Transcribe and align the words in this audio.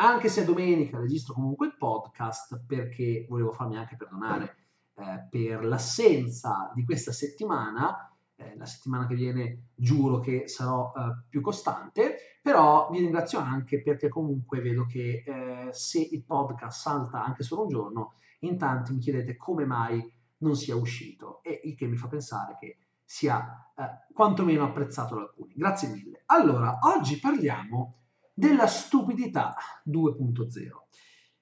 anche 0.00 0.28
se 0.28 0.44
domenica 0.44 0.98
registro 0.98 1.34
comunque 1.34 1.66
il 1.66 1.76
podcast 1.76 2.62
perché 2.66 3.26
volevo 3.28 3.52
farmi 3.52 3.76
anche 3.76 3.96
perdonare 3.96 4.56
eh, 4.94 5.26
per 5.28 5.64
l'assenza 5.64 6.70
di 6.74 6.84
questa 6.84 7.12
settimana. 7.12 8.12
Eh, 8.40 8.56
la 8.56 8.66
settimana 8.66 9.08
che 9.08 9.16
viene 9.16 9.70
giuro 9.74 10.20
che 10.20 10.46
sarò 10.46 10.92
eh, 10.94 11.24
più 11.28 11.40
costante, 11.40 12.18
però 12.40 12.88
vi 12.90 13.00
ringrazio 13.00 13.40
anche 13.40 13.82
perché 13.82 14.08
comunque 14.08 14.60
vedo 14.60 14.86
che 14.86 15.24
eh, 15.26 15.68
se 15.72 16.00
il 16.00 16.22
podcast 16.22 16.80
salta 16.80 17.24
anche 17.24 17.42
solo 17.42 17.62
un 17.62 17.68
giorno, 17.68 18.12
in 18.40 18.56
tanti 18.56 18.92
mi 18.92 19.00
chiedete 19.00 19.36
come 19.36 19.64
mai 19.64 20.00
non 20.38 20.54
sia 20.54 20.76
uscito 20.76 21.42
e 21.42 21.60
il 21.64 21.74
che 21.74 21.86
mi 21.88 21.96
fa 21.96 22.06
pensare 22.06 22.56
che 22.60 22.76
sia 23.04 23.72
eh, 23.74 24.12
quantomeno 24.14 24.62
apprezzato 24.62 25.16
da 25.16 25.22
alcuni. 25.22 25.54
Grazie 25.56 25.88
mille. 25.88 26.22
Allora, 26.26 26.78
oggi 26.82 27.18
parliamo 27.18 27.97
della 28.38 28.68
stupidità 28.68 29.56
2.0. 29.84 30.68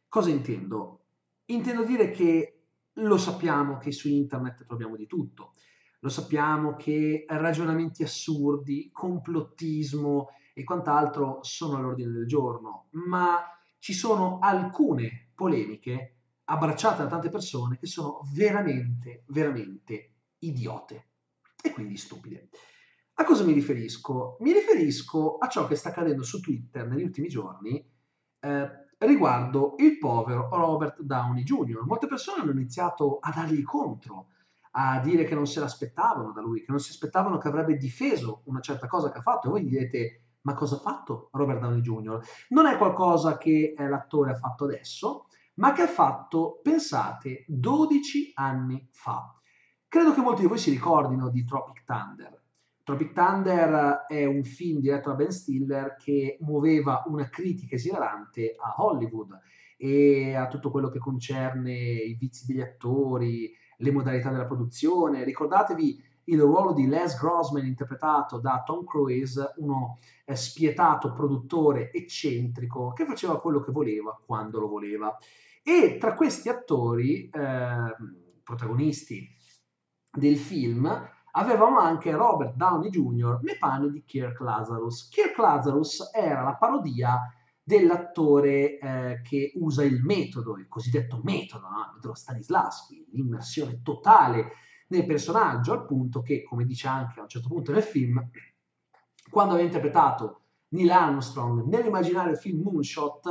Cosa 0.08 0.30
intendo? 0.30 1.04
Intendo 1.46 1.84
dire 1.84 2.10
che 2.10 2.62
lo 2.94 3.18
sappiamo 3.18 3.76
che 3.76 3.92
su 3.92 4.08
internet 4.08 4.64
troviamo 4.64 4.96
di 4.96 5.06
tutto, 5.06 5.52
lo 6.00 6.08
sappiamo 6.08 6.74
che 6.74 7.26
ragionamenti 7.28 8.02
assurdi, 8.02 8.88
complottismo 8.90 10.28
e 10.54 10.64
quant'altro 10.64 11.40
sono 11.42 11.76
all'ordine 11.76 12.12
del 12.12 12.26
giorno, 12.26 12.86
ma 12.92 13.42
ci 13.78 13.92
sono 13.92 14.38
alcune 14.40 15.32
polemiche 15.34 16.14
abbracciate 16.44 17.02
da 17.02 17.08
tante 17.10 17.28
persone 17.28 17.76
che 17.76 17.86
sono 17.86 18.22
veramente, 18.32 19.24
veramente 19.26 20.14
idiote 20.38 21.08
e 21.62 21.72
quindi 21.72 21.98
stupide. 21.98 22.48
A 23.18 23.24
cosa 23.24 23.44
mi 23.44 23.52
riferisco? 23.52 24.36
Mi 24.40 24.52
riferisco 24.52 25.38
a 25.38 25.48
ciò 25.48 25.66
che 25.66 25.74
sta 25.74 25.88
accadendo 25.88 26.22
su 26.22 26.38
Twitter 26.38 26.86
negli 26.86 27.02
ultimi 27.02 27.28
giorni 27.28 27.82
eh, 28.40 28.70
riguardo 28.98 29.74
il 29.78 29.96
povero 29.96 30.50
Robert 30.50 31.00
Downey 31.00 31.42
Jr. 31.42 31.82
Molte 31.86 32.08
persone 32.08 32.42
hanno 32.42 32.50
iniziato 32.50 33.18
a 33.20 33.32
dargli 33.34 33.62
contro, 33.62 34.28
a 34.72 35.00
dire 35.00 35.24
che 35.24 35.34
non 35.34 35.46
se 35.46 35.60
l'aspettavano 35.60 36.32
da 36.32 36.42
lui, 36.42 36.60
che 36.60 36.70
non 36.70 36.78
si 36.78 36.90
aspettavano 36.90 37.38
che 37.38 37.48
avrebbe 37.48 37.78
difeso 37.78 38.42
una 38.44 38.60
certa 38.60 38.86
cosa 38.86 39.10
che 39.10 39.16
ha 39.16 39.22
fatto. 39.22 39.46
E 39.46 39.50
voi 39.50 39.62
gli 39.62 39.70
direte, 39.70 40.24
ma 40.42 40.52
cosa 40.52 40.76
ha 40.76 40.80
fatto 40.80 41.30
Robert 41.32 41.60
Downey 41.60 41.80
Jr.? 41.80 42.20
Non 42.50 42.66
è 42.66 42.76
qualcosa 42.76 43.38
che 43.38 43.74
eh, 43.74 43.88
l'attore 43.88 44.32
ha 44.32 44.36
fatto 44.36 44.64
adesso, 44.64 45.28
ma 45.54 45.72
che 45.72 45.80
ha 45.80 45.88
fatto, 45.88 46.60
pensate, 46.62 47.46
12 47.48 48.32
anni 48.34 48.86
fa. 48.92 49.40
Credo 49.88 50.12
che 50.12 50.20
molti 50.20 50.42
di 50.42 50.48
voi 50.48 50.58
si 50.58 50.68
ricordino 50.68 51.30
di 51.30 51.46
Tropic 51.46 51.84
Thunder. 51.84 52.35
Tropic 52.86 53.14
Thunder 53.14 54.04
è 54.06 54.26
un 54.26 54.44
film 54.44 54.78
diretto 54.78 55.08
da 55.08 55.16
Ben 55.16 55.32
Stiller 55.32 55.96
che 55.96 56.38
muoveva 56.42 57.02
una 57.06 57.28
critica 57.28 57.74
esilarante 57.74 58.54
a 58.56 58.76
Hollywood 58.80 59.40
e 59.76 60.36
a 60.36 60.46
tutto 60.46 60.70
quello 60.70 60.88
che 60.88 61.00
concerne 61.00 61.74
i 61.74 62.14
vizi 62.14 62.46
degli 62.46 62.60
attori, 62.60 63.52
le 63.78 63.90
modalità 63.90 64.30
della 64.30 64.46
produzione. 64.46 65.24
Ricordatevi 65.24 66.00
il 66.26 66.40
ruolo 66.40 66.74
di 66.74 66.86
Les 66.86 67.18
Grossman 67.18 67.66
interpretato 67.66 68.38
da 68.38 68.62
Tom 68.64 68.84
Cruise, 68.84 69.54
uno 69.56 69.98
eh, 70.24 70.36
spietato 70.36 71.12
produttore 71.12 71.90
eccentrico 71.90 72.92
che 72.92 73.04
faceva 73.04 73.40
quello 73.40 73.58
che 73.58 73.72
voleva 73.72 74.16
quando 74.24 74.60
lo 74.60 74.68
voleva. 74.68 75.18
E 75.60 75.96
tra 75.98 76.14
questi 76.14 76.48
attori 76.48 77.28
eh, 77.30 77.96
protagonisti 78.44 79.28
del 80.08 80.36
film 80.36 81.14
avevamo 81.36 81.78
anche 81.78 82.10
Robert 82.12 82.54
Downey 82.54 82.90
Jr. 82.90 83.40
nei 83.42 83.58
panni 83.58 83.90
di 83.90 84.04
Kirk 84.04 84.40
Lazarus. 84.40 85.08
Kirk 85.08 85.36
Lazarus 85.38 86.10
era 86.12 86.42
la 86.42 86.54
parodia 86.54 87.20
dell'attore 87.62 88.78
eh, 88.78 89.20
che 89.22 89.52
usa 89.56 89.82
il 89.82 90.00
metodo, 90.02 90.56
il 90.56 90.68
cosiddetto 90.68 91.20
metodo, 91.22 91.68
no? 91.68 91.92
metodo 91.94 92.14
Stanislavski, 92.14 93.08
l'immersione 93.12 93.80
totale 93.82 94.52
nel 94.88 95.04
personaggio, 95.04 95.72
al 95.72 95.84
punto 95.84 96.22
che, 96.22 96.44
come 96.44 96.64
dice 96.64 96.88
anche 96.88 97.18
a 97.18 97.22
un 97.22 97.28
certo 97.28 97.48
punto 97.48 97.72
nel 97.72 97.82
film, 97.82 98.30
quando 99.28 99.54
aveva 99.54 99.66
interpretato 99.66 100.42
Neil 100.68 100.90
Armstrong 100.90 101.64
nell'immaginario 101.64 102.34
film 102.36 102.62
Moonshot, 102.62 103.26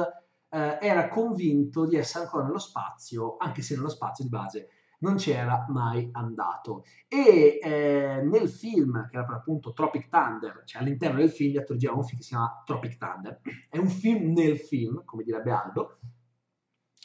eh, 0.49 0.77
era 0.81 1.07
convinto 1.07 1.85
di 1.85 1.95
essere 1.95 2.25
ancora 2.25 2.43
nello 2.43 2.59
spazio, 2.59 3.37
anche 3.37 3.61
se 3.61 3.75
nello 3.75 3.89
spazio 3.89 4.25
di 4.25 4.29
base 4.29 4.69
non 5.05 5.15
c'era 5.15 5.65
mai 5.69 6.09
andato. 6.11 6.83
E 7.07 7.59
eh, 7.61 8.21
nel 8.23 8.49
film, 8.49 9.07
che 9.07 9.15
era 9.15 9.25
per 9.25 9.35
appunto 9.35 9.71
Tropic 9.71 10.09
Thunder, 10.09 10.63
cioè 10.65 10.81
all'interno 10.81 11.19
del 11.19 11.29
film, 11.29 11.53
gli 11.53 11.57
attori 11.57 11.77
giravano 11.77 12.01
un 12.01 12.07
film 12.07 12.19
che 12.19 12.25
si 12.25 12.31
chiama 12.31 12.63
Tropic 12.65 12.97
Thunder, 12.97 13.41
è 13.69 13.77
un 13.77 13.87
film 13.87 14.33
nel 14.33 14.57
film, 14.57 15.03
come 15.05 15.23
direbbe 15.23 15.51
Aldo, 15.51 15.99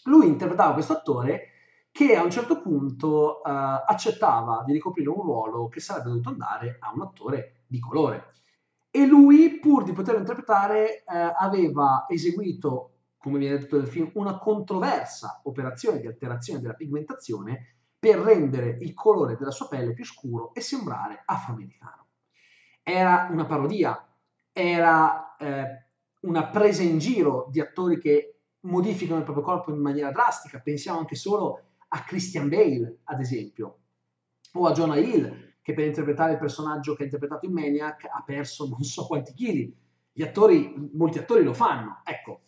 lui 0.05 0.27
interpretava 0.27 0.73
questo 0.73 0.95
attore 0.95 1.49
che 1.93 2.17
a 2.17 2.23
un 2.23 2.31
certo 2.31 2.63
punto 2.63 3.43
eh, 3.43 3.51
accettava 3.51 4.63
di 4.65 4.73
ricoprire 4.73 5.11
un 5.11 5.21
ruolo 5.21 5.69
che 5.69 5.81
sarebbe 5.81 6.09
dovuto 6.09 6.31
andare 6.31 6.77
a 6.81 6.93
un 6.95 7.03
attore 7.03 7.65
di 7.67 7.79
colore. 7.79 8.33
E 8.91 9.07
lui, 9.07 9.59
pur 9.61 9.85
di 9.85 9.93
poterlo 9.93 10.21
interpretare, 10.21 11.05
eh, 11.05 11.05
aveva 11.39 12.07
eseguito, 12.09 12.93
come 13.19 13.39
viene 13.39 13.59
detto 13.59 13.77
nel 13.77 13.87
film, 13.87 14.11
una 14.15 14.39
controversa 14.39 15.41
operazione 15.45 16.01
di 16.01 16.07
alterazione 16.07 16.61
della 16.61 16.75
pigmentazione 16.75 17.80
per 18.01 18.17
rendere 18.17 18.79
il 18.81 18.95
colore 18.95 19.37
della 19.37 19.51
sua 19.51 19.69
pelle 19.69 19.93
più 19.93 20.07
scuro 20.07 20.55
e 20.55 20.63
sembrare 20.63 21.23
afroamericano. 21.27 22.07
Era 22.83 23.29
una 23.31 23.45
parodia, 23.45 24.09
era 24.51 25.37
eh, 25.37 25.85
una 26.21 26.47
presa 26.49 26.83
in 26.83 26.99
giro 26.99 27.49
di 27.51 27.61
attori 27.61 27.99
che 27.99 28.41
modificano 28.61 29.19
il 29.19 29.25
proprio 29.25 29.45
corpo 29.45 29.71
in 29.71 29.81
maniera 29.81 30.11
drastica. 30.11 30.61
Pensiamo 30.61 30.99
anche 30.99 31.15
solo 31.15 31.65
a 31.89 32.03
Christian 32.03 32.49
Bale, 32.49 33.01
ad 33.05 33.21
esempio, 33.21 33.79
o 34.55 34.67
a 34.67 34.73
Jonah 34.73 34.97
Hill, 34.97 35.57
che 35.61 35.75
per 35.75 35.85
interpretare 35.85 36.33
il 36.33 36.39
personaggio 36.39 36.95
che 36.95 37.03
ha 37.03 37.05
interpretato 37.05 37.45
in 37.45 37.53
Maniac 37.53 38.05
ha 38.05 38.23
perso 38.25 38.67
non 38.67 38.83
so 38.83 39.07
quanti 39.07 39.35
chili. 39.35 39.77
Gli 40.11 40.23
attori, 40.23 40.91
molti 40.95 41.19
attori 41.19 41.45
lo 41.45 41.53
fanno. 41.53 42.01
Ecco, 42.05 42.41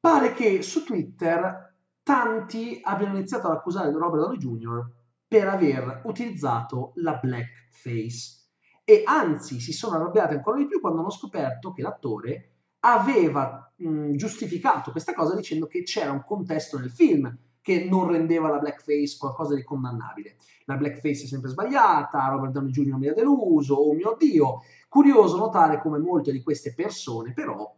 pare 0.00 0.32
che 0.32 0.62
su 0.62 0.84
Twitter 0.84 1.65
tanti 2.06 2.78
abbiano 2.84 3.16
iniziato 3.16 3.48
ad 3.48 3.54
accusare 3.54 3.90
Robert 3.90 4.22
Downey 4.22 4.38
Jr. 4.38 4.88
per 5.26 5.48
aver 5.48 6.02
utilizzato 6.04 6.92
la 6.98 7.18
blackface 7.20 8.44
e 8.84 9.02
anzi 9.04 9.58
si 9.58 9.72
sono 9.72 9.96
arrabbiati 9.96 10.34
ancora 10.34 10.56
di 10.56 10.68
più 10.68 10.78
quando 10.78 11.00
hanno 11.00 11.10
scoperto 11.10 11.72
che 11.72 11.82
l'attore 11.82 12.50
aveva 12.80 13.72
mh, 13.74 14.14
giustificato 14.14 14.92
questa 14.92 15.14
cosa 15.14 15.34
dicendo 15.34 15.66
che 15.66 15.82
c'era 15.82 16.12
un 16.12 16.22
contesto 16.24 16.78
nel 16.78 16.92
film 16.92 17.36
che 17.60 17.88
non 17.90 18.06
rendeva 18.06 18.50
la 18.50 18.58
blackface 18.58 19.16
qualcosa 19.18 19.56
di 19.56 19.64
condannabile. 19.64 20.36
La 20.66 20.76
blackface 20.76 21.24
è 21.24 21.26
sempre 21.26 21.50
sbagliata, 21.50 22.28
Robert 22.28 22.52
Downey 22.52 22.70
Jr. 22.70 22.98
mi 22.98 23.08
ha 23.08 23.14
deluso, 23.14 23.74
oh 23.74 23.92
mio 23.92 24.14
Dio. 24.16 24.60
Curioso 24.88 25.38
notare 25.38 25.80
come 25.80 25.98
molte 25.98 26.30
di 26.30 26.40
queste 26.44 26.72
persone 26.72 27.32
però 27.32 27.74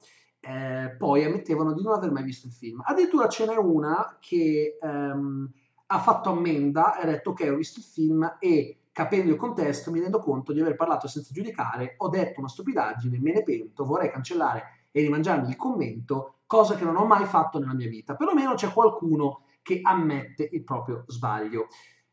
eh, 0.49 0.97
poi 0.97 1.25
ammettevano 1.25 1.75
di 1.75 1.83
non 1.83 1.93
aver 1.93 2.11
mai 2.11 2.23
visto 2.23 2.47
il 2.47 2.55
film. 2.55 2.83
Addirittura 2.83 3.29
ce 3.29 3.45
n'è 3.47 3.57
una 3.57 4.17
che 4.19 4.79
ehm, 4.81 5.51
ha 5.87 5.99
fatto 5.99 6.31
ammenda 6.31 6.99
e 6.99 7.03
ha 7.03 7.07
detto 7.07 7.31
ok 7.31 7.49
ho 7.53 7.57
visto 7.57 7.81
il 7.81 7.85
film 7.85 8.37
e 8.39 8.79
capendo 8.91 9.31
il 9.31 9.37
contesto 9.37 9.91
mi 9.91 10.01
rendo 10.01 10.21
conto 10.21 10.55
di 10.55 10.61
aver 10.61 10.75
parlato 10.75 11.07
senza 11.07 11.33
giudicare, 11.33 11.95
ho 11.99 12.09
detto 12.09 12.41
una 12.41 12.49
stupidaggine, 12.49 13.21
me 13.21 13.33
ne 13.33 13.43
pento, 13.43 13.85
vorrei 13.85 14.11
cancellare 14.11 14.87
e 14.91 15.03
rimangiarmi 15.03 15.51
il 15.51 15.57
commento, 15.57 16.39
cosa 16.47 16.75
che 16.75 16.85
non 16.85 16.97
ho 16.97 17.05
mai 17.05 17.27
fatto 17.27 17.59
nella 17.59 17.75
mia 17.75 17.89
vita. 17.89 18.17
Perlomeno 18.17 18.55
c'è 18.55 18.73
qualcuno 18.73 19.43
che 19.63 19.81
ammette 19.83 20.49
il 20.51 20.65
proprio 20.65 21.05
sbaglio. 21.07 21.69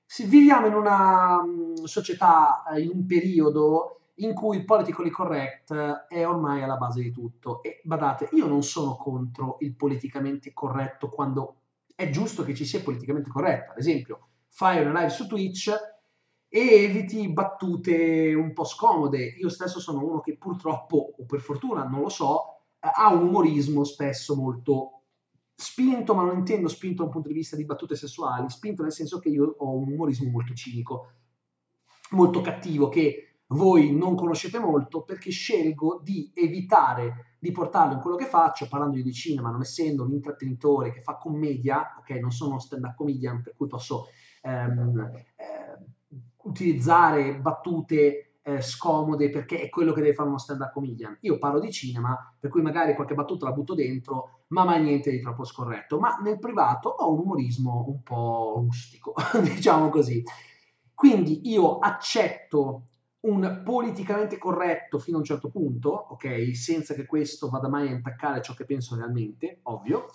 Se 0.06 0.26
viviamo 0.26 0.68
in 0.68 0.74
una 0.74 1.38
um, 1.38 1.74
società, 1.86 2.64
eh, 2.66 2.82
in 2.82 2.92
un 2.94 3.06
periodo 3.06 4.02
in 4.16 4.34
cui 4.34 4.58
il 4.58 4.66
politically 4.66 5.10
correct 5.10 5.74
è 6.08 6.26
ormai 6.26 6.62
alla 6.64 6.78
base 6.78 7.02
di 7.02 7.12
tutto. 7.12 7.62
E 7.64 7.82
badate, 7.84 8.30
io 8.34 8.48
non 8.48 8.64
sono 8.64 8.96
contro 8.96 9.58
il 9.60 9.76
politicamente 9.76 10.54
corretto 10.54 11.10
quando 11.10 11.56
è 11.96 12.10
giusto 12.10 12.44
che 12.44 12.54
ci 12.54 12.66
sia 12.66 12.82
politicamente 12.82 13.30
corretto. 13.30 13.72
Ad 13.72 13.78
esempio, 13.78 14.28
fai 14.48 14.82
una 14.82 15.00
live 15.00 15.10
su 15.10 15.28
Twitch 15.28 15.74
e 16.48 16.60
eviti 16.60 17.28
battute 17.30 18.34
un 18.34 18.54
po' 18.54 18.64
scomode. 18.64 19.24
Io 19.24 19.50
stesso 19.50 19.80
sono 19.80 20.06
uno 20.06 20.22
che 20.22 20.38
purtroppo, 20.38 21.16
o 21.18 21.26
per 21.26 21.42
fortuna, 21.42 21.84
non 21.84 22.02
lo 22.02 22.10
so, 22.10 22.60
ha 22.80 23.14
un 23.14 23.28
umorismo 23.28 23.84
spesso 23.84 24.36
molto 24.36 24.92
spinto, 25.56 26.14
ma 26.14 26.24
non 26.24 26.38
intendo 26.38 26.68
spinto 26.68 26.98
da 26.98 27.06
un 27.06 27.12
punto 27.12 27.30
di 27.30 27.34
vista 27.34 27.56
di 27.56 27.66
battute 27.66 27.96
sessuali, 27.96 28.50
spinto 28.50 28.84
nel 28.84 28.92
senso 28.92 29.20
che 29.20 29.30
io 29.30 29.56
ho 29.58 29.76
un 29.76 29.92
umorismo 29.92 30.30
molto 30.30 30.54
cinico, 30.54 31.12
molto 32.12 32.42
cattivo, 32.42 32.90
che 32.90 33.35
voi 33.48 33.96
non 33.96 34.16
conoscete 34.16 34.60
molto 34.60 35.04
perché 35.04 35.30
scelgo 35.30 36.02
di 36.04 36.32
evitare 36.34 37.36
di 37.40 37.52
portarlo 37.52 37.94
in 37.94 38.00
quello 38.00 38.16
che 38.16 38.26
faccio, 38.26 38.68
parlando 38.68 39.00
di 39.00 39.14
cinema, 39.14 39.52
non 39.52 39.62
essendo 39.62 40.04
un 40.04 40.14
intrattenitore 40.14 40.92
che 40.92 41.02
fa 41.02 41.18
commedia, 41.18 41.96
ok, 42.00 42.10
non 42.12 42.32
sono 42.32 42.58
stand-up 42.58 42.96
comedian, 42.96 43.44
per 43.44 43.54
cui 43.56 43.68
posso 43.68 44.08
ehm, 44.42 45.12
eh, 45.36 45.78
utilizzare 46.44 47.38
battute 47.40 48.38
eh, 48.42 48.62
scomode 48.62 49.30
perché 49.30 49.60
è 49.60 49.70
quello 49.70 49.92
che 49.92 50.02
deve 50.02 50.14
fare 50.14 50.30
uno 50.30 50.40
stand-up 50.40 50.72
comedian. 50.72 51.18
Io 51.22 51.38
parlo 51.38 51.60
di 51.60 51.72
cinema, 51.72 52.36
per 52.40 52.50
cui 52.50 52.62
magari 52.62 52.96
qualche 52.96 53.14
battuta 53.14 53.46
la 53.46 53.54
butto 53.54 53.76
dentro, 53.76 54.42
ma 54.48 54.64
mai 54.64 54.82
niente 54.82 55.12
di 55.12 55.20
troppo 55.20 55.44
scorretto. 55.44 56.00
Ma 56.00 56.18
nel 56.24 56.40
privato 56.40 56.90
ho 56.90 57.12
un 57.12 57.20
umorismo 57.20 57.86
un 57.88 58.02
po' 58.02 58.54
rustico, 58.58 59.14
diciamo 59.42 59.90
così. 59.90 60.24
Quindi 60.94 61.50
io 61.50 61.80
accetto 61.80 62.88
un 63.26 63.62
politicamente 63.64 64.38
corretto 64.38 65.00
fino 65.00 65.18
a 65.18 65.20
un 65.20 65.26
certo 65.26 65.50
punto, 65.50 65.90
ok? 65.90 66.56
Senza 66.56 66.94
che 66.94 67.06
questo 67.06 67.50
vada 67.50 67.68
mai 67.68 67.88
a 67.88 67.92
intaccare 67.92 68.42
ciò 68.42 68.54
che 68.54 68.66
penso 68.66 68.96
realmente, 68.96 69.60
ovvio 69.64 70.08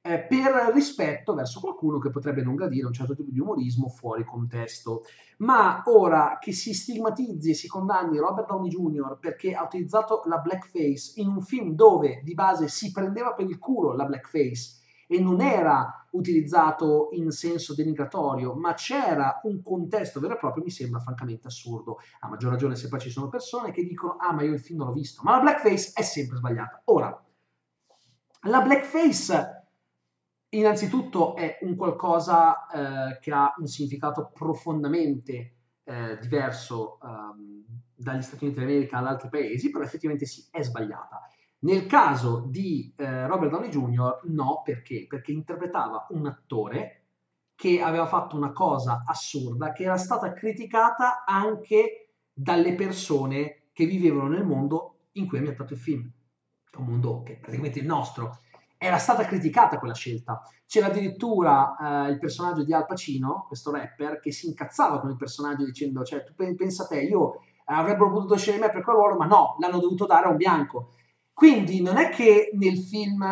eh, 0.00 0.20
per 0.20 0.70
rispetto 0.72 1.34
verso 1.34 1.60
qualcuno 1.60 1.98
che 1.98 2.10
potrebbe 2.10 2.42
non 2.42 2.54
gradire 2.54 2.86
un 2.86 2.92
certo 2.92 3.14
tipo 3.14 3.30
di 3.30 3.40
umorismo 3.40 3.88
fuori 3.88 4.24
contesto. 4.24 5.02
Ma 5.38 5.82
ora 5.86 6.38
che 6.40 6.52
si 6.52 6.72
stigmatizzi 6.72 7.50
e 7.50 7.54
si 7.54 7.68
condanni 7.68 8.18
Robert 8.18 8.48
Downey 8.48 8.70
Jr. 8.70 9.18
perché 9.20 9.54
ha 9.54 9.64
utilizzato 9.64 10.22
la 10.26 10.38
blackface 10.38 11.20
in 11.20 11.28
un 11.28 11.42
film 11.42 11.74
dove 11.74 12.22
di 12.24 12.34
base 12.34 12.68
si 12.68 12.90
prendeva 12.90 13.34
per 13.34 13.46
il 13.46 13.58
culo 13.58 13.94
la 13.94 14.04
blackface 14.04 14.78
e 15.06 15.20
non 15.20 15.40
era 15.40 15.97
utilizzato 16.12 17.08
in 17.12 17.30
senso 17.30 17.74
denigratorio, 17.74 18.54
ma 18.54 18.74
c'era 18.74 19.40
un 19.44 19.62
contesto 19.62 20.20
vero 20.20 20.34
e 20.34 20.38
proprio, 20.38 20.62
mi 20.62 20.70
sembra 20.70 21.00
francamente 21.00 21.48
assurdo. 21.48 21.98
A 22.20 22.28
maggior 22.28 22.52
ragione 22.52 22.76
se 22.76 22.88
poi 22.88 23.00
ci 23.00 23.10
sono 23.10 23.28
persone 23.28 23.72
che 23.72 23.84
dicono 23.84 24.16
ah 24.18 24.32
ma 24.32 24.42
io 24.42 24.52
il 24.52 24.60
film 24.60 24.78
non 24.78 24.88
l'ho 24.88 24.94
visto, 24.94 25.22
ma 25.22 25.36
la 25.36 25.40
blackface 25.40 25.92
è 25.94 26.02
sempre 26.02 26.36
sbagliata. 26.36 26.82
Ora, 26.86 27.24
la 28.42 28.60
blackface 28.62 29.56
innanzitutto 30.50 31.36
è 31.36 31.58
un 31.62 31.76
qualcosa 31.76 32.66
eh, 32.66 33.18
che 33.18 33.32
ha 33.32 33.54
un 33.58 33.66
significato 33.66 34.30
profondamente 34.32 35.56
eh, 35.84 36.18
diverso 36.20 36.98
um, 37.02 37.64
dagli 37.94 38.22
Stati 38.22 38.44
Uniti 38.44 38.60
d'America 38.60 38.98
ad 38.98 39.06
altri 39.06 39.28
paesi, 39.28 39.70
però 39.70 39.84
effettivamente 39.84 40.26
sì, 40.26 40.46
è 40.50 40.62
sbagliata. 40.62 41.28
Nel 41.60 41.86
caso 41.86 42.44
di 42.46 42.92
eh, 42.96 43.26
Robert 43.26 43.50
Downey 43.50 43.68
Jr., 43.68 44.20
no, 44.24 44.62
perché? 44.64 45.06
Perché 45.08 45.32
interpretava 45.32 46.06
un 46.10 46.26
attore 46.26 47.02
che 47.54 47.82
aveva 47.82 48.06
fatto 48.06 48.36
una 48.36 48.52
cosa 48.52 49.02
assurda, 49.04 49.72
che 49.72 49.82
era 49.82 49.96
stata 49.96 50.32
criticata 50.32 51.24
anche 51.24 52.12
dalle 52.32 52.74
persone 52.74 53.70
che 53.72 53.86
vivevano 53.86 54.28
nel 54.28 54.44
mondo 54.44 55.08
in 55.12 55.26
cui 55.26 55.36
è 55.36 55.40
ambientato 55.40 55.72
il 55.72 55.80
film. 55.80 56.08
Un 56.76 56.84
mondo 56.84 57.22
che 57.22 57.32
è 57.32 57.38
praticamente 57.38 57.80
il 57.80 57.86
nostro 57.86 58.38
era 58.76 58.98
stata 58.98 59.24
criticata 59.24 59.80
quella 59.80 59.94
scelta. 59.94 60.40
C'era 60.64 60.86
addirittura 60.86 62.06
eh, 62.06 62.10
il 62.10 62.18
personaggio 62.20 62.62
di 62.62 62.72
Al 62.72 62.86
Pacino, 62.86 63.44
questo 63.48 63.72
rapper, 63.72 64.20
che 64.20 64.30
si 64.30 64.46
incazzava 64.46 65.00
con 65.00 65.10
il 65.10 65.16
personaggio 65.16 65.64
dicendo, 65.64 66.04
cioè, 66.04 66.22
tu 66.22 66.34
pensa 66.34 66.86
te, 66.86 67.00
io 67.00 67.40
avrebbero 67.64 68.12
potuto 68.12 68.36
scegliere 68.36 68.66
me 68.66 68.72
per 68.72 68.84
quel 68.84 68.94
ruolo, 68.94 69.16
ma 69.16 69.26
no, 69.26 69.56
l'hanno 69.58 69.80
dovuto 69.80 70.06
dare 70.06 70.26
a 70.26 70.30
un 70.30 70.36
bianco. 70.36 70.92
Quindi 71.38 71.80
non 71.80 71.98
è 71.98 72.08
che 72.08 72.50
nel 72.54 72.78
film 72.78 73.24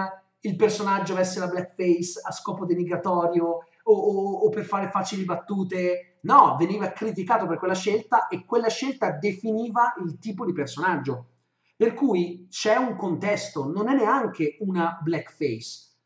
il 0.43 0.55
personaggio 0.55 1.15
avesse 1.15 1.41
la 1.41 1.49
blackface 1.49 2.21
a 2.23 2.31
scopo 2.31 2.65
denigratorio 2.65 3.45
o, 3.83 3.93
o, 3.93 4.33
o 4.45 4.49
per 4.49 4.65
fare 4.65 4.91
facili 4.91 5.25
battute, 5.25 6.19
no, 6.21 6.55
veniva 6.57 6.93
criticato 6.93 7.49
per 7.49 7.59
quella 7.59 7.75
scelta 7.75 8.29
e 8.29 8.45
quella 8.45 8.69
scelta 8.69 9.11
definiva 9.11 9.93
il 10.05 10.21
tipo 10.21 10.47
di 10.47 10.53
personaggio. 10.53 11.31
Per 11.75 11.95
cui 11.95 12.47
c'è 12.49 12.77
un 12.77 12.95
contesto, 12.95 13.67
non 13.67 13.89
è 13.89 13.97
neanche 13.97 14.57
una 14.61 15.01
blackface, 15.03 15.97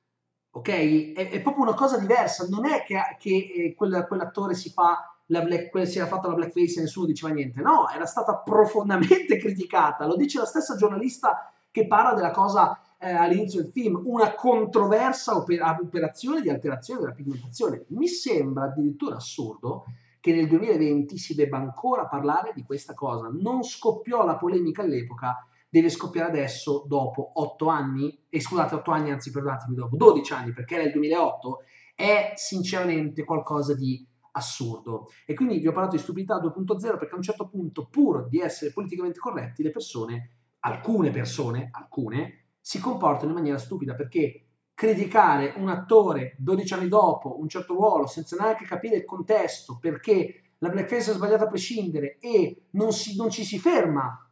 ok? 0.52 1.12
È, 1.12 1.28
è 1.28 1.42
proprio 1.42 1.64
una 1.64 1.74
cosa 1.74 1.98
diversa, 1.98 2.46
non 2.48 2.64
è 2.64 2.82
che, 2.82 2.98
che 3.18 3.52
eh, 3.54 3.74
quel, 3.74 4.06
quell'attore 4.08 4.54
si 4.54 4.70
fa 4.70 5.04
la 5.26 5.42
black, 5.42 5.86
si 5.86 5.98
era 5.98 6.06
fatto 6.06 6.28
la 6.28 6.34
blackface 6.34 6.78
e 6.78 6.82
nessuno 6.84 7.04
diceva 7.04 7.30
niente, 7.34 7.60
no, 7.60 7.90
era 7.90 8.06
stata 8.06 8.38
profondamente 8.38 9.36
criticata, 9.36 10.06
lo 10.06 10.16
dice 10.16 10.38
la 10.38 10.46
stessa 10.46 10.76
giornalista 10.76 11.52
che 11.70 11.86
parla 11.86 12.14
della 12.14 12.30
cosa 12.30 12.80
eh, 12.98 13.10
all'inizio 13.10 13.62
del 13.62 13.72
film, 13.72 14.00
una 14.04 14.34
controversa 14.34 15.36
oper- 15.36 15.62
operazione 15.80 16.40
di 16.40 16.50
alterazione 16.50 17.00
della 17.00 17.12
pigmentazione. 17.12 17.84
Mi 17.88 18.08
sembra 18.08 18.64
addirittura 18.64 19.16
assurdo 19.16 19.84
che 20.20 20.34
nel 20.34 20.48
2020 20.48 21.16
si 21.16 21.34
debba 21.34 21.56
ancora 21.56 22.06
parlare 22.06 22.52
di 22.54 22.62
questa 22.62 22.92
cosa. 22.94 23.30
Non 23.32 23.62
scoppiò 23.62 24.24
la 24.24 24.36
polemica 24.36 24.82
all'epoca 24.82 25.44
deve 25.70 25.88
scoppiare 25.88 26.28
adesso 26.28 26.84
dopo 26.86 27.30
8 27.34 27.68
anni, 27.68 28.24
e 28.28 28.40
scusate 28.40 28.74
8 28.74 28.90
anni, 28.90 29.12
anzi 29.12 29.30
perdonatemi, 29.30 29.76
dopo 29.76 29.96
12 29.96 30.32
anni, 30.32 30.52
perché 30.52 30.74
era 30.74 30.82
il 30.82 30.92
2008, 30.92 31.58
è 31.94 32.32
sinceramente 32.34 33.24
qualcosa 33.24 33.74
di 33.74 34.04
assurdo. 34.32 35.08
E 35.24 35.34
quindi 35.34 35.58
vi 35.58 35.68
ho 35.68 35.72
parlato 35.72 35.96
di 35.96 36.02
stupidità 36.02 36.40
2.0 36.40 36.98
perché 36.98 37.14
a 37.14 37.16
un 37.16 37.22
certo 37.22 37.48
punto, 37.48 37.86
pur 37.86 38.28
di 38.28 38.40
essere 38.40 38.72
politicamente 38.72 39.20
corretti, 39.20 39.62
le 39.62 39.70
persone, 39.70 40.30
alcune 40.60 41.10
persone, 41.10 41.68
alcune, 41.72 42.44
si 42.60 42.78
comportano 42.78 43.30
in 43.30 43.36
maniera 43.36 43.58
stupida 43.58 43.94
perché 43.94 44.44
criticare 44.74 45.54
un 45.56 45.68
attore 45.68 46.34
12 46.38 46.74
anni 46.74 46.88
dopo 46.88 47.38
un 47.38 47.48
certo 47.48 47.74
ruolo 47.74 48.06
senza 48.06 48.36
neanche 48.36 48.64
capire 48.64 48.96
il 48.96 49.04
contesto 49.04 49.78
perché 49.78 50.54
la 50.58 50.68
blackface 50.68 51.10
è 51.10 51.14
sbagliata 51.14 51.44
a 51.44 51.48
prescindere 51.48 52.18
e 52.18 52.68
non, 52.70 52.92
si, 52.92 53.16
non 53.16 53.30
ci 53.30 53.44
si 53.44 53.58
ferma 53.58 54.30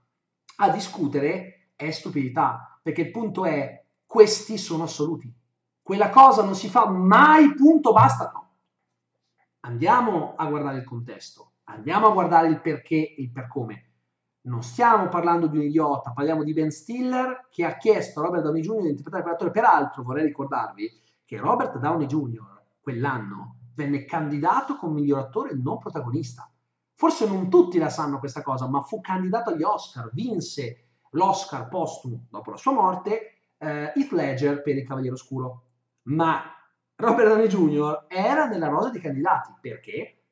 a 0.57 0.71
discutere 0.71 1.71
è 1.79 1.91
stupidità, 1.91 2.81
perché 2.83 3.03
il 3.03 3.11
punto 3.13 3.45
è 3.45 3.85
questi 4.05 4.59
sono 4.59 4.83
assoluti. 4.83 5.33
Quella 5.81 6.11
cosa 6.11 6.43
non 6.43 6.57
si 6.57 6.69
fa 6.69 6.89
mai, 6.89 7.55
punto, 7.55 7.93
basta, 7.93 8.31
no. 8.33 8.47
Andiamo 9.61 10.35
a 10.37 10.47
guardare 10.47 10.79
il 10.79 10.85
contesto, 10.85 11.53
andiamo 11.65 12.09
a 12.09 12.13
guardare 12.13 12.49
il 12.49 12.61
perché 12.61 12.97
e 12.97 13.23
il 13.23 13.31
per 13.31 13.47
come. 13.47 13.88
Non 14.49 14.63
stiamo 14.63 15.09
parlando 15.09 15.47
di 15.47 15.59
un 15.59 15.65
idiota, 15.65 16.13
parliamo 16.13 16.43
di 16.43 16.55
Ben 16.55 16.71
Stiller 16.71 17.49
che 17.51 17.67
ha 17.67 17.77
chiesto 17.77 18.21
a 18.21 18.25
Robert 18.25 18.43
Downey 18.45 18.63
Jr. 18.63 18.81
di 18.81 18.89
interpretare 18.89 19.23
quell'attore. 19.23 19.51
Peraltro 19.51 20.03
vorrei 20.03 20.25
ricordarvi 20.25 20.91
che 21.27 21.37
Robert 21.37 21.77
Downey 21.77 22.07
Jr. 22.07 22.63
quell'anno 22.81 23.57
venne 23.75 24.07
candidato 24.07 24.77
come 24.77 25.01
miglior 25.01 25.19
attore 25.19 25.55
non 25.55 25.77
protagonista. 25.77 26.51
Forse 26.95 27.29
non 27.29 27.51
tutti 27.51 27.79
la 27.79 27.91
sanno 27.91 28.19
questa 28.19 28.43
cosa, 28.43 28.67
ma 28.67 28.81
fu 28.81 29.03
candidato 29.03 29.51
agli 29.51 29.63
Oscar, 29.63 30.11
vinse 30.15 30.85
l'Oscar 31.11 31.69
postumo 31.69 32.25
dopo 32.31 32.51
la 32.51 32.57
sua 32.57 32.73
morte, 32.73 33.51
eh, 33.59 33.93
Heath 33.95 34.13
Ledger 34.13 34.63
per 34.63 34.77
Il 34.77 34.87
Cavaliere 34.87 35.15
Oscuro. 35.15 35.65
Ma 36.05 36.43
Robert 36.97 37.29
Downey 37.29 37.49
Jr. 37.49 38.07
era 38.09 38.47
nella 38.47 38.69
rosa 38.69 38.89
dei 38.89 39.03
candidati. 39.03 39.53
Perché? 39.61 40.23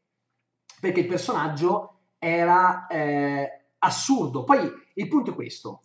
Perché 0.80 1.00
il 1.00 1.06
personaggio 1.06 1.98
era 2.18 2.86
eh, 2.86 3.65
assurdo. 3.78 4.44
Poi 4.44 4.70
il 4.94 5.08
punto 5.08 5.30
è 5.30 5.34
questo. 5.34 5.82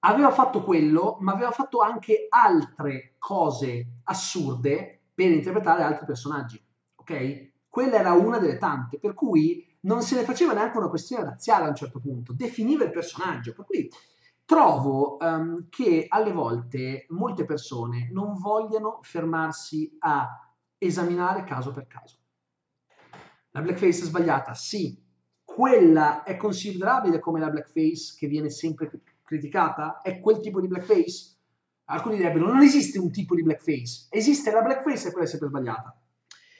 Aveva 0.00 0.30
fatto 0.30 0.62
quello, 0.62 1.16
ma 1.20 1.32
aveva 1.32 1.50
fatto 1.50 1.80
anche 1.80 2.26
altre 2.28 3.14
cose 3.18 4.00
assurde 4.04 5.00
per 5.14 5.30
interpretare 5.30 5.82
altri 5.82 6.06
personaggi. 6.06 6.62
Ok? 6.96 7.50
Quella 7.68 7.96
era 7.96 8.12
una 8.12 8.38
delle 8.38 8.58
tante, 8.58 8.98
per 8.98 9.14
cui 9.14 9.64
non 9.80 10.02
se 10.02 10.16
ne 10.16 10.24
faceva 10.24 10.52
neanche 10.52 10.78
una 10.78 10.88
questione 10.88 11.24
razziale 11.24 11.64
a 11.64 11.68
un 11.68 11.74
certo 11.74 12.00
punto, 12.00 12.32
definiva 12.32 12.84
il 12.84 12.90
personaggio, 12.90 13.52
per 13.52 13.64
cui 13.64 13.88
trovo 14.44 15.16
um, 15.20 15.68
che 15.68 16.06
alle 16.08 16.32
volte 16.32 17.06
molte 17.10 17.44
persone 17.44 18.08
non 18.12 18.34
vogliano 18.38 19.00
fermarsi 19.02 19.96
a 20.00 20.54
esaminare 20.78 21.44
caso 21.44 21.72
per 21.72 21.86
caso. 21.86 22.16
La 23.50 23.60
blackface 23.60 24.02
è 24.02 24.04
sbagliata? 24.04 24.54
Sì. 24.54 25.04
Quella 25.56 26.22
è 26.22 26.36
considerabile 26.36 27.18
come 27.18 27.40
la 27.40 27.48
blackface 27.48 28.14
che 28.18 28.26
viene 28.26 28.50
sempre 28.50 28.90
criticata? 29.22 30.02
È 30.02 30.20
quel 30.20 30.40
tipo 30.40 30.60
di 30.60 30.66
blackface? 30.66 31.34
Alcuni 31.86 32.16
direbbero 32.16 32.46
non 32.46 32.60
esiste 32.60 32.98
un 32.98 33.10
tipo 33.10 33.34
di 33.34 33.42
blackface, 33.42 34.08
esiste 34.10 34.50
la 34.50 34.60
blackface 34.60 35.08
e 35.08 35.10
quella 35.12 35.26
è 35.26 35.30
sempre 35.30 35.48
sbagliata. 35.48 35.98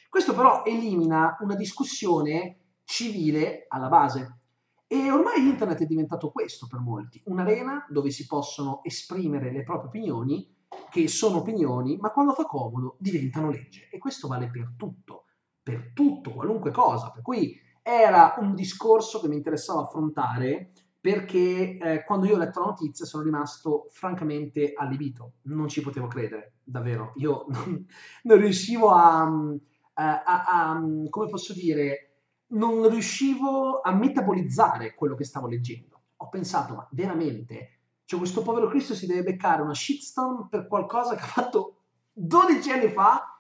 Questo 0.09 0.35
però 0.35 0.65
elimina 0.65 1.37
una 1.41 1.57
discussione 1.57 2.79
civile 2.85 3.67
alla 3.69 3.89
base. 3.89 4.39
E 4.87 5.11
ormai 5.11 5.47
internet 5.47 5.83
è 5.83 5.87
diventato 5.87 6.31
questo 6.31 6.67
per 6.67 6.81
molti, 6.81 7.21
un'arena 7.27 7.85
dove 7.91 8.11
si 8.11 8.25
possono 8.25 8.81
esprimere 8.83 9.53
le 9.53 9.63
proprie 9.63 9.89
opinioni, 9.89 10.57
che 10.89 11.07
sono 11.07 11.41
opinioni, 11.41 11.99
ma 11.99 12.13
quando 12.13 12.33
fa 12.33 12.45
comodo 12.45 12.97
diventano 12.99 13.51
legge. 13.51 13.91
E 13.91 13.99
questo 13.99 14.27
vale 14.27 14.49
per 14.49 14.73
tutto, 14.75 15.25
per 15.63 15.93
tutto, 15.93 16.31
qualunque 16.31 16.71
cosa. 16.71 17.11
Per 17.11 17.21
cui 17.21 17.65
era 17.89 18.35
un 18.41 18.57
discorso 18.57 19.21
che 19.21 19.29
mi 19.29 19.37
interessava 19.37 19.83
affrontare 19.83 20.73
perché 21.01 21.79
eh, 21.79 22.05
quando 22.05 22.27
io 22.27 22.35
ho 22.35 22.39
letto 22.39 22.59
la 22.59 22.67
notizia 22.67 23.05
sono 23.05 23.23
rimasto 23.23 23.87
francamente 23.91 24.73
allibito, 24.75 25.35
non 25.43 25.69
ci 25.69 25.83
potevo 25.83 26.09
credere, 26.09 26.55
davvero, 26.65 27.13
io 27.15 27.45
non, 27.51 27.87
non 28.25 28.39
riuscivo 28.39 28.91
a, 28.91 29.23
a, 29.23 30.23
a, 30.25 30.45
a, 30.47 30.83
come 31.09 31.29
posso 31.29 31.53
dire, 31.53 32.23
non 32.49 32.89
riuscivo 32.89 33.83
a 33.83 33.93
metabolizzare 33.93 34.97
quello 34.97 35.15
che 35.15 35.23
stavo 35.23 35.47
leggendo. 35.47 36.01
Ho 36.17 36.29
pensato, 36.29 36.75
ma 36.75 36.89
veramente, 36.91 37.83
cioè 38.05 38.19
questo 38.19 38.43
povero 38.43 38.67
Cristo 38.67 38.97
si 38.97 39.07
deve 39.07 39.23
beccare 39.23 39.63
una 39.63 39.75
shitstorm 39.75 40.49
per 40.49 40.67
qualcosa 40.67 41.15
che 41.15 41.23
ha 41.23 41.27
fatto 41.27 41.83
12 42.15 42.69
anni 42.73 42.89
fa 42.89 43.36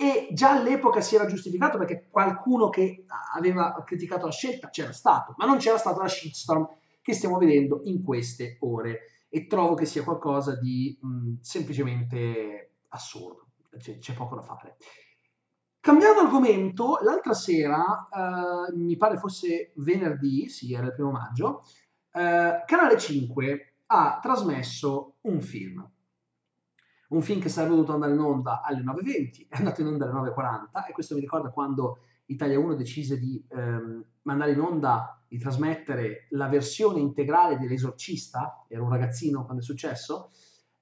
e 0.00 0.28
già 0.30 0.52
all'epoca 0.52 1.00
si 1.00 1.16
era 1.16 1.26
giustificato 1.26 1.76
perché 1.76 2.06
qualcuno 2.08 2.68
che 2.68 3.04
aveva 3.34 3.82
criticato 3.84 4.26
la 4.26 4.30
scelta 4.30 4.70
c'era 4.70 4.92
stato, 4.92 5.34
ma 5.38 5.44
non 5.44 5.58
c'era 5.58 5.76
stata 5.76 6.00
la 6.00 6.06
shitstorm 6.06 6.68
che 7.02 7.12
stiamo 7.14 7.36
vedendo 7.36 7.80
in 7.82 8.04
queste 8.04 8.58
ore 8.60 9.24
e 9.28 9.48
trovo 9.48 9.74
che 9.74 9.86
sia 9.86 10.04
qualcosa 10.04 10.54
di 10.54 10.96
mh, 11.00 11.40
semplicemente 11.40 12.74
assurdo, 12.90 13.48
c'è, 13.76 13.98
c'è, 13.98 14.14
poco 14.14 14.36
da 14.36 14.42
fare. 14.42 14.76
Cambiando 15.80 16.20
argomento, 16.20 17.00
l'altra 17.02 17.34
sera, 17.34 18.08
eh, 18.08 18.76
mi 18.76 18.96
pare 18.96 19.16
fosse 19.16 19.72
venerdì, 19.78 20.48
sì, 20.48 20.74
era 20.74 20.86
il 20.86 20.94
primo 20.94 21.10
maggio, 21.10 21.64
eh, 22.12 22.62
Canale 22.64 22.96
5 22.96 23.74
ha 23.86 24.20
trasmesso 24.22 25.16
un 25.22 25.40
film. 25.40 25.90
Un 27.08 27.22
film 27.22 27.40
che 27.40 27.48
sarebbe 27.48 27.74
dovuto 27.74 27.94
andare 27.94 28.12
in 28.12 28.18
onda 28.18 28.62
alle 28.62 28.82
9.20, 28.82 29.48
è 29.48 29.56
andato 29.56 29.80
in 29.80 29.86
onda 29.86 30.04
alle 30.04 30.30
9.40 30.30 30.88
e 30.88 30.92
questo 30.92 31.14
mi 31.14 31.20
ricorda 31.20 31.50
quando 31.50 32.00
Italia 32.26 32.58
1 32.58 32.74
decise 32.74 33.18
di 33.18 33.42
ehm, 33.48 34.04
mandare 34.22 34.52
in 34.52 34.60
onda, 34.60 35.22
di 35.26 35.38
trasmettere 35.38 36.26
la 36.30 36.48
versione 36.48 37.00
integrale 37.00 37.58
dell'esorcista, 37.58 38.66
ero 38.68 38.84
un 38.84 38.90
ragazzino 38.90 39.44
quando 39.44 39.62
è 39.62 39.64
successo, 39.64 40.30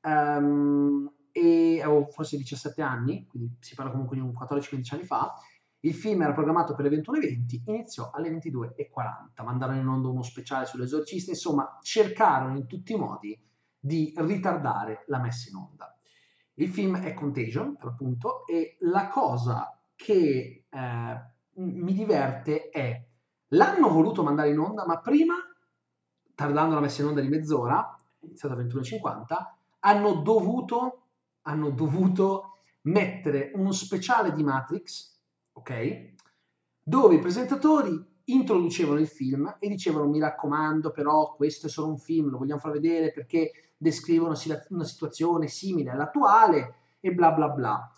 ehm, 0.00 1.12
e 1.30 1.80
avevo 1.83 2.06
forse 2.06 2.37
17 2.37 2.83
anni, 2.83 3.26
quindi 3.26 3.56
si 3.61 3.75
parla 3.75 3.92
comunque 3.92 4.16
di 4.16 4.23
un 4.23 4.33
14-15 4.33 4.95
anni 4.95 5.04
fa, 5.04 5.35
il 5.80 5.95
film 5.95 6.23
era 6.23 6.33
programmato 6.33 6.75
per 6.75 6.90
le 6.90 6.97
21.20, 6.97 7.62
iniziò 7.66 8.11
alle 8.11 8.30
22.40, 8.30 9.45
mandarono 9.45 9.78
in 9.78 9.87
onda 9.87 10.09
uno 10.09 10.23
speciale 10.23 10.66
sull'esorcista, 10.66 11.30
insomma 11.30 11.78
cercarono 11.83 12.56
in 12.56 12.66
tutti 12.66 12.95
i 12.95 12.97
modi 12.97 13.38
di 13.78 14.12
ritardare 14.16 15.04
la 15.06 15.21
messa 15.21 15.49
in 15.50 15.56
onda. 15.56 15.96
Il 16.58 16.68
film 16.68 16.98
è 16.98 17.12
Contagion, 17.12 17.76
per 17.76 17.86
l'appunto, 17.86 18.46
e 18.46 18.76
la 18.80 19.08
cosa 19.08 19.78
che 19.94 20.66
eh, 20.68 21.30
mi 21.54 21.92
diverte 21.92 22.68
è 22.70 23.04
l'hanno 23.48 23.88
voluto 23.88 24.22
mandare 24.22 24.50
in 24.50 24.58
onda, 24.58 24.86
ma 24.86 24.98
prima, 25.00 25.34
tardando 26.34 26.75
la 26.75 26.80
messa 26.80 27.02
in 27.02 27.08
onda 27.08 27.20
di 27.20 27.28
mezz'ora, 27.28 27.94
iniziata 28.20 28.54
alle 28.54 28.64
21.50, 28.64 29.25
hanno 29.80 30.14
dovuto, 30.14 31.08
hanno 31.42 31.70
dovuto 31.70 32.58
mettere 32.82 33.50
uno 33.54 33.72
speciale 33.72 34.32
di 34.32 34.42
Matrix, 34.42 35.18
ok? 35.52 36.14
Dove 36.82 37.16
i 37.16 37.20
presentatori 37.20 38.14
introducevano 38.25 38.98
il 38.98 39.08
film 39.08 39.56
e 39.58 39.68
dicevano 39.68 40.08
mi 40.08 40.18
raccomando 40.18 40.90
però 40.90 41.34
questo 41.34 41.66
è 41.66 41.70
solo 41.70 41.88
un 41.88 41.98
film, 41.98 42.30
lo 42.30 42.38
vogliamo 42.38 42.60
far 42.60 42.72
vedere 42.72 43.12
perché 43.12 43.50
descrive 43.76 44.25
una, 44.25 44.37
una 44.71 44.85
situazione 44.85 45.49
simile 45.49 45.90
all'attuale 45.90 46.75
e 47.00 47.12
bla 47.12 47.33
bla 47.33 47.49
bla 47.49 47.90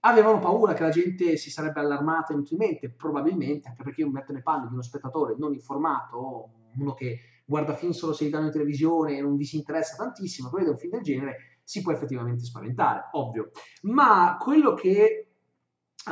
avevano 0.00 0.38
paura 0.38 0.72
che 0.74 0.82
la 0.82 0.90
gente 0.90 1.36
si 1.36 1.50
sarebbe 1.50 1.80
allarmata 1.80 2.32
inutilmente, 2.32 2.90
probabilmente, 2.90 3.68
anche 3.68 3.82
perché 3.82 4.02
io 4.02 4.06
mi 4.06 4.14
metto 4.14 4.32
nei 4.32 4.42
panni 4.42 4.68
di 4.68 4.72
uno 4.72 4.82
spettatore 4.82 5.34
non 5.36 5.52
informato, 5.52 6.50
uno 6.76 6.94
che 6.94 7.18
guarda 7.44 7.74
film 7.74 7.92
solo 7.92 8.12
se 8.12 8.24
li 8.24 8.30
danno 8.30 8.46
in 8.46 8.52
televisione 8.52 9.16
e 9.16 9.20
non 9.20 9.36
vi 9.36 9.44
si 9.44 9.56
interessa 9.56 9.96
tantissimo, 9.96 10.48
che 10.48 10.58
vede 10.58 10.70
un 10.70 10.78
film 10.78 10.92
del 10.92 11.02
genere, 11.02 11.36
si 11.62 11.82
può 11.82 11.92
effettivamente 11.92 12.44
spaventare, 12.44 13.08
ovvio. 13.12 13.50
Ma 13.82 14.36
quello 14.40 14.74
che 14.74 15.28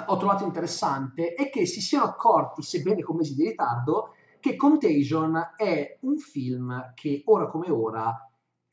ho 0.07 0.17
trovato 0.17 0.45
interessante 0.45 1.35
è 1.35 1.49
che 1.51 1.67
si 1.67 1.81
siano 1.81 2.07
accorti, 2.07 2.63
sebbene 2.63 3.03
con 3.03 3.17
mesi 3.17 3.35
di 3.35 3.45
ritardo, 3.45 4.15
che 4.41 4.57
Contagion 4.57 5.55
è 5.57 5.99
un 6.01 6.19
film 6.19 6.93
che 6.95 7.23
ora 7.27 7.47
come 7.47 7.71
ora 7.71 8.13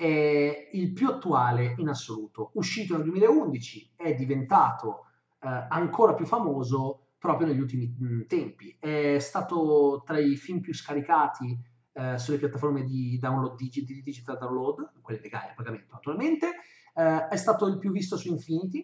è 0.02 0.70
il 0.72 0.94
più 0.94 1.10
attuale 1.10 1.76
in 1.78 1.88
assoluto. 1.88 2.50
Uscito 2.56 2.96
nel 2.96 3.04
2011, 3.04 3.92
è 3.96 4.16
diventato 4.16 5.06
eh, 5.40 5.48
ancora 5.70 6.16
più 6.16 6.26
famoso 6.26 7.10
proprio 7.20 7.46
negli 7.46 7.60
ultimi 7.60 7.96
mm, 8.02 8.22
tempi. 8.22 8.76
È 8.80 9.20
stato 9.20 10.02
tra 10.04 10.18
i 10.18 10.36
film 10.38 10.60
più 10.60 10.74
scaricati 10.74 11.56
eh, 11.94 12.18
sulle 12.18 12.40
piattaforme 12.40 12.84
di 12.84 13.20
download 13.20 13.56
di, 13.58 13.70
di 13.70 14.02
digital 14.02 14.40
download, 14.40 14.92
quelle 15.04 15.22
legali 15.22 15.52
a 15.52 15.54
pagamento 15.54 15.94
naturalmente. 15.94 16.48
Eh, 16.96 17.28
è 17.28 17.36
stato 17.36 17.68
il 17.68 17.78
più 17.78 17.92
visto 17.92 18.18
su 18.18 18.30
Infinity, 18.30 18.80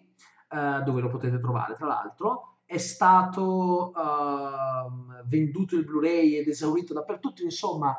eh, 0.50 0.82
dove 0.84 1.00
lo 1.00 1.08
potete 1.08 1.40
trovare 1.40 1.74
tra 1.74 1.88
l'altro. 1.88 2.58
È 2.64 2.78
stato 2.78 3.92
ehm, 3.92 5.24
venduto 5.26 5.74
il 5.74 5.84
Blu-ray 5.84 6.36
ed 6.36 6.46
esaurito 6.46 6.94
dappertutto, 6.94 7.42
insomma, 7.42 7.96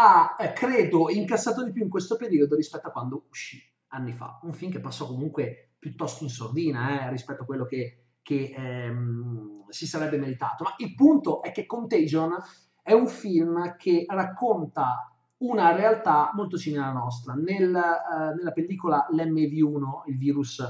ha, 0.00 0.36
eh, 0.38 0.52
credo, 0.52 1.10
incassato 1.10 1.64
di 1.64 1.72
più 1.72 1.82
in 1.82 1.88
questo 1.88 2.16
periodo 2.16 2.54
rispetto 2.54 2.86
a 2.86 2.92
quando 2.92 3.26
uscì 3.28 3.60
anni 3.88 4.12
fa. 4.12 4.38
Un 4.42 4.52
film 4.52 4.70
che 4.70 4.80
passò 4.80 5.06
comunque 5.06 5.72
piuttosto 5.78 6.22
in 6.22 6.30
sordina 6.30 7.06
eh, 7.06 7.10
rispetto 7.10 7.42
a 7.42 7.44
quello 7.44 7.64
che, 7.64 8.12
che 8.22 8.54
ehm, 8.56 9.68
si 9.68 9.86
sarebbe 9.86 10.16
meritato. 10.16 10.62
Ma 10.62 10.74
il 10.78 10.94
punto 10.94 11.42
è 11.42 11.50
che 11.50 11.66
Contagion 11.66 12.32
è 12.80 12.92
un 12.92 13.08
film 13.08 13.76
che 13.76 14.04
racconta 14.06 15.12
una 15.38 15.74
realtà 15.74 16.30
molto 16.32 16.56
simile 16.56 16.82
alla 16.82 16.92
nostra. 16.92 17.34
Nel, 17.34 17.74
eh, 17.74 18.34
nella 18.36 18.52
pellicola 18.52 19.08
l'MV1, 19.10 20.02
il 20.06 20.16
virus 20.16 20.60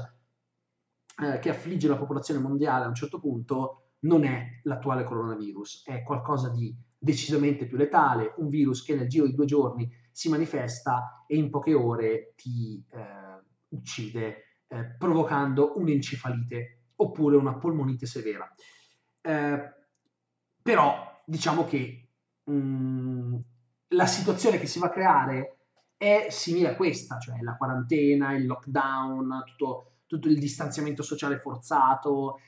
eh, 1.21 1.37
che 1.37 1.49
affligge 1.49 1.87
la 1.87 1.97
popolazione 1.97 2.39
mondiale 2.39 2.85
a 2.85 2.87
un 2.87 2.95
certo 2.95 3.19
punto, 3.19 3.91
non 4.01 4.23
è 4.23 4.59
l'attuale 4.63 5.03
coronavirus, 5.03 5.83
è 5.85 6.01
qualcosa 6.01 6.49
di 6.49 6.75
decisamente 6.99 7.65
più 7.65 7.77
letale, 7.77 8.33
un 8.37 8.49
virus 8.49 8.83
che 8.83 8.93
nel 8.93 9.07
giro 9.07 9.25
di 9.25 9.33
due 9.33 9.45
giorni 9.45 9.89
si 10.11 10.27
manifesta 10.27 11.23
e 11.25 11.37
in 11.37 11.49
poche 11.49 11.73
ore 11.73 12.33
ti 12.35 12.83
eh, 12.91 13.41
uccide 13.69 14.63
eh, 14.67 14.95
provocando 14.97 15.77
un'encefalite 15.77 16.81
oppure 16.97 17.37
una 17.37 17.57
polmonite 17.57 18.05
severa. 18.05 18.47
Eh, 19.21 19.73
però 20.61 21.21
diciamo 21.25 21.65
che 21.65 22.09
mh, 22.43 22.51
mm, 22.53 23.35
la 23.89 24.05
situazione 24.05 24.59
che 24.59 24.67
si 24.67 24.79
va 24.79 24.87
a 24.87 24.91
creare 24.91 25.59
è 25.97 26.27
simile 26.29 26.69
a 26.69 26.75
questa, 26.75 27.17
cioè 27.17 27.41
la 27.41 27.55
quarantena, 27.55 28.33
il 28.33 28.45
lockdown, 28.45 29.43
tutto, 29.45 29.93
tutto 30.05 30.27
il 30.27 30.37
distanziamento 30.37 31.03
sociale 31.03 31.39
forzato. 31.39 32.39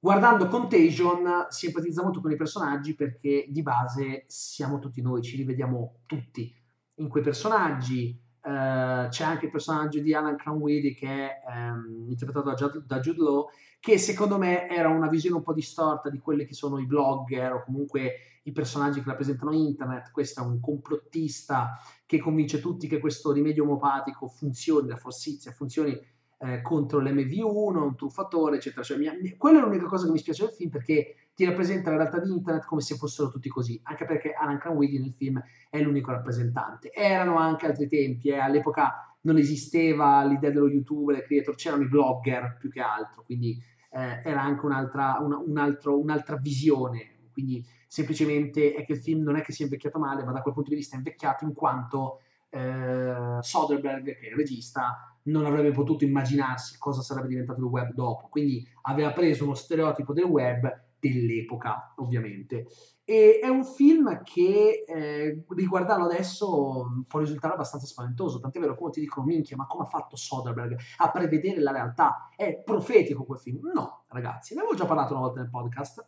Guardando 0.00 0.46
Contagion 0.46 1.46
si 1.48 1.66
empatizza 1.66 2.02
molto 2.02 2.20
con 2.20 2.30
i 2.30 2.36
personaggi 2.36 2.94
perché 2.94 3.46
di 3.48 3.62
base 3.62 4.24
siamo 4.28 4.78
tutti 4.78 5.02
noi, 5.02 5.22
ci 5.22 5.36
rivediamo 5.36 6.02
tutti 6.06 6.54
in 6.96 7.08
quei 7.08 7.22
personaggi, 7.22 8.26
Uh, 8.40 9.08
c'è 9.08 9.24
anche 9.24 9.46
il 9.46 9.50
personaggio 9.50 10.00
di 10.00 10.14
Alan 10.14 10.36
Cranwidi 10.36 10.94
che 10.94 11.08
è 11.08 11.42
um, 11.48 12.06
interpretato 12.08 12.48
da 12.48 12.54
Jude, 12.54 12.84
da 12.86 13.00
Jude, 13.00 13.20
Law 13.20 13.48
che 13.80 13.98
secondo 13.98 14.38
me 14.38 14.68
era 14.70 14.88
una 14.88 15.08
visione 15.08 15.36
un 15.36 15.42
po' 15.42 15.52
distorta 15.52 16.08
di 16.08 16.18
quelli 16.18 16.46
che 16.46 16.54
sono 16.54 16.78
i 16.78 16.86
blogger 16.86 17.52
o 17.52 17.64
comunque 17.64 18.40
i 18.44 18.52
personaggi 18.52 19.02
che 19.02 19.08
rappresentano 19.08 19.52
internet. 19.52 20.12
Questo 20.12 20.40
è 20.40 20.46
un 20.46 20.60
complottista 20.60 21.78
che 22.06 22.18
convince 22.18 22.60
tutti 22.60 22.86
che 22.86 23.00
questo 23.00 23.32
rimedio 23.32 23.64
omopatico 23.64 24.28
funzioni, 24.28 24.88
la 24.88 24.96
forsizia 24.96 25.52
funzioni 25.52 26.00
eh, 26.38 26.62
contro 26.62 27.00
l'MV1, 27.00 27.76
un 27.76 27.96
truffatore 27.96 28.56
eccetera 28.56 28.82
cioè, 28.82 28.96
mi, 28.96 29.36
quella 29.36 29.58
è 29.58 29.62
l'unica 29.62 29.86
cosa 29.86 30.06
che 30.06 30.12
mi 30.12 30.18
spiace 30.18 30.44
del 30.44 30.54
film 30.54 30.70
perché 30.70 31.14
ti 31.34 31.44
rappresenta 31.44 31.90
la 31.90 31.98
realtà 31.98 32.18
di 32.18 32.32
internet 32.32 32.64
come 32.64 32.80
se 32.80 32.96
fossero 32.96 33.28
tutti 33.28 33.48
così, 33.48 33.80
anche 33.84 34.04
perché 34.04 34.32
Alan 34.32 34.58
Cranwidi 34.58 34.98
nel 34.98 35.14
film 35.16 35.40
è 35.70 35.80
l'unico 35.80 36.10
rappresentante. 36.10 36.90
Erano 36.92 37.36
anche 37.36 37.66
altri 37.66 37.86
tempi, 37.86 38.30
eh. 38.30 38.38
all'epoca 38.38 39.16
non 39.20 39.38
esisteva 39.38 40.24
l'idea 40.24 40.50
dello 40.50 40.68
youtuber, 40.68 41.14
del 41.14 41.24
creator, 41.24 41.54
c'erano 41.54 41.84
i 41.84 41.88
blogger 41.88 42.56
più 42.58 42.68
che 42.68 42.80
altro, 42.80 43.22
quindi 43.22 43.56
eh, 43.92 44.20
era 44.24 44.42
anche 44.42 44.66
un'altra, 44.66 45.18
una, 45.20 45.38
un 45.38 45.58
altro, 45.58 45.96
un'altra 46.00 46.34
visione, 46.38 47.28
quindi 47.32 47.64
semplicemente 47.86 48.74
è 48.74 48.84
che 48.84 48.94
il 48.94 48.98
film 48.98 49.22
non 49.22 49.36
è 49.36 49.42
che 49.42 49.52
sia 49.52 49.64
invecchiato 49.64 50.00
male, 50.00 50.24
ma 50.24 50.32
da 50.32 50.42
quel 50.42 50.54
punto 50.54 50.70
di 50.70 50.76
vista 50.76 50.96
è 50.96 50.98
invecchiato 50.98 51.44
in 51.44 51.52
quanto 51.52 52.20
eh, 52.50 53.38
Soderbergh, 53.40 54.04
che 54.04 54.18
è 54.18 54.30
il 54.30 54.34
regista, 54.34 55.07
non 55.24 55.44
avrebbe 55.44 55.72
potuto 55.72 56.04
immaginarsi 56.04 56.78
cosa 56.78 57.02
sarebbe 57.02 57.28
diventato 57.28 57.60
il 57.60 57.66
web 57.66 57.92
dopo, 57.92 58.28
quindi 58.28 58.66
aveva 58.82 59.12
preso 59.12 59.44
uno 59.44 59.54
stereotipo 59.54 60.12
del 60.12 60.24
web 60.24 60.86
dell'epoca, 60.98 61.94
ovviamente. 61.96 62.66
E 63.04 63.40
è 63.42 63.48
un 63.48 63.64
film 63.64 64.22
che 64.22 64.84
eh, 64.86 65.44
riguardarlo 65.48 66.04
adesso 66.04 67.04
può 67.06 67.20
risultare 67.20 67.54
abbastanza 67.54 67.86
spaventoso, 67.86 68.38
tant'è 68.38 68.60
vero 68.60 68.74
come 68.74 68.90
ti 68.90 69.00
dicono, 69.00 69.26
minchia, 69.26 69.56
ma 69.56 69.66
come 69.66 69.84
ha 69.84 69.88
fatto 69.88 70.16
Soderbergh 70.16 70.78
a 70.98 71.10
prevedere 71.10 71.60
la 71.60 71.72
realtà? 71.72 72.28
È 72.36 72.60
profetico 72.62 73.24
quel 73.24 73.38
film? 73.38 73.70
No, 73.72 74.04
ragazzi, 74.08 74.54
ne 74.54 74.60
avevo 74.60 74.76
già 74.76 74.84
parlato 74.84 75.14
una 75.14 75.22
volta 75.22 75.40
nel 75.40 75.50
podcast. 75.50 76.06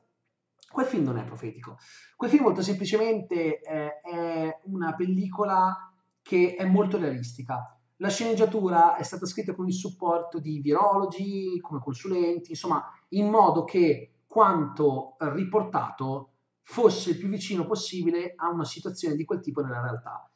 Quel 0.71 0.87
film 0.87 1.05
non 1.05 1.19
è 1.19 1.25
profetico. 1.25 1.79
Quel 2.17 2.31
film 2.31 2.45
molto 2.45 2.63
semplicemente 2.63 3.61
eh, 3.61 4.01
è 4.01 4.61
una 4.65 4.95
pellicola 4.95 5.93
che 6.23 6.55
è 6.57 6.65
molto 6.65 6.99
realistica. 6.99 7.80
La 8.01 8.09
sceneggiatura 8.09 8.97
è 8.97 9.03
stata 9.03 9.27
scritta 9.27 9.55
con 9.55 9.67
il 9.67 9.75
supporto 9.75 10.39
di 10.39 10.59
virologi, 10.61 11.61
come 11.61 11.81
consulenti, 11.81 12.53
insomma, 12.53 12.83
in 13.11 13.29
modo 13.29 13.65
che 13.65 14.23
quanto 14.27 15.17
riportato 15.19 16.31
fosse 16.63 17.11
il 17.11 17.19
più 17.19 17.29
vicino 17.29 17.67
possibile 17.67 18.33
a 18.37 18.49
una 18.49 18.65
situazione 18.65 19.17
di 19.17 19.25
quel 19.27 19.41
tipo 19.41 19.61
nella 19.61 19.83
realtà. 19.83 20.31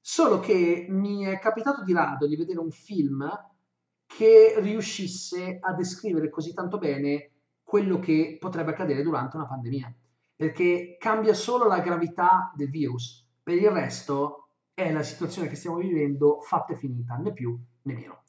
Solo 0.00 0.40
che 0.40 0.86
mi 0.88 1.22
è 1.22 1.38
capitato 1.38 1.84
di 1.84 1.92
rado 1.92 2.26
di 2.26 2.34
vedere 2.34 2.58
un 2.58 2.72
film 2.72 3.24
che 4.06 4.54
riuscisse 4.58 5.58
a 5.60 5.72
descrivere 5.72 6.30
così 6.30 6.52
tanto 6.52 6.78
bene 6.78 7.30
quello 7.62 8.00
che 8.00 8.38
potrebbe 8.40 8.72
accadere 8.72 9.02
durante 9.02 9.36
una 9.36 9.46
pandemia, 9.46 9.94
perché 10.34 10.96
cambia 10.98 11.32
solo 11.32 11.68
la 11.68 11.78
gravità 11.78 12.52
del 12.56 12.70
virus, 12.70 13.24
per 13.40 13.54
il 13.54 13.70
resto 13.70 14.43
è 14.74 14.92
la 14.92 15.02
situazione 15.02 15.48
che 15.48 15.54
stiamo 15.54 15.76
vivendo 15.76 16.40
fatta 16.40 16.74
e 16.74 16.76
finita, 16.76 17.14
né 17.16 17.32
più 17.32 17.58
né 17.82 17.94
meno. 17.94 18.24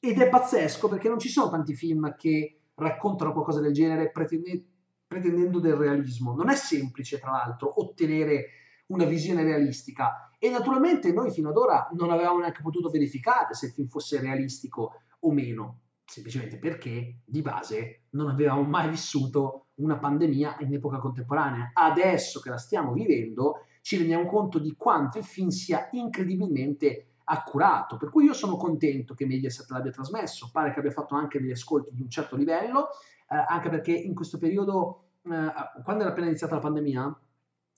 Ed 0.00 0.18
è 0.18 0.28
pazzesco 0.28 0.88
perché 0.88 1.08
non 1.08 1.18
ci 1.18 1.28
sono 1.28 1.50
tanti 1.50 1.74
film 1.74 2.16
che 2.16 2.62
raccontano 2.74 3.32
qualcosa 3.32 3.60
del 3.60 3.72
genere 3.72 4.10
pretendendo 4.10 4.64
pretendendo 5.10 5.58
del 5.58 5.74
realismo. 5.74 6.36
Non 6.36 6.50
è 6.50 6.54
semplice, 6.54 7.18
tra 7.18 7.32
l'altro, 7.32 7.80
ottenere 7.80 8.46
una 8.86 9.04
visione 9.04 9.42
realistica 9.42 10.30
e 10.38 10.50
naturalmente 10.50 11.12
noi 11.12 11.32
fino 11.32 11.48
ad 11.48 11.56
ora 11.56 11.88
non 11.94 12.10
avevamo 12.10 12.38
neanche 12.38 12.62
potuto 12.62 12.90
verificare 12.90 13.54
se 13.54 13.66
il 13.66 13.72
film 13.72 13.88
fosse 13.88 14.20
realistico 14.20 15.02
o 15.18 15.32
meno, 15.32 15.80
semplicemente 16.04 16.58
perché 16.58 17.22
di 17.24 17.42
base 17.42 18.04
non 18.10 18.28
avevamo 18.28 18.62
mai 18.62 18.88
vissuto 18.88 19.70
una 19.80 19.98
pandemia 19.98 20.58
in 20.60 20.74
epoca 20.74 20.98
contemporanea. 20.98 21.72
Adesso 21.74 22.38
che 22.38 22.50
la 22.50 22.58
stiamo 22.58 22.92
vivendo 22.92 23.64
ci 23.90 23.96
rendiamo 23.96 24.24
conto 24.24 24.60
di 24.60 24.76
quanto 24.76 25.18
il 25.18 25.24
film 25.24 25.48
sia 25.48 25.88
incredibilmente 25.90 27.14
accurato, 27.24 27.96
per 27.96 28.08
cui 28.08 28.24
io 28.24 28.32
sono 28.34 28.56
contento 28.56 29.14
che 29.14 29.26
Mediaset 29.26 29.68
l'abbia 29.70 29.90
trasmesso, 29.90 30.48
pare 30.52 30.72
che 30.72 30.78
abbia 30.78 30.92
fatto 30.92 31.16
anche 31.16 31.40
degli 31.40 31.50
ascolti 31.50 31.92
di 31.92 32.00
un 32.00 32.08
certo 32.08 32.36
livello 32.36 32.90
eh, 33.28 33.34
anche 33.48 33.68
perché 33.68 33.90
in 33.90 34.14
questo 34.14 34.38
periodo, 34.38 35.14
eh, 35.24 35.52
quando 35.82 36.02
era 36.02 36.10
appena 36.10 36.28
iniziata 36.28 36.54
la 36.54 36.60
pandemia, 36.60 37.20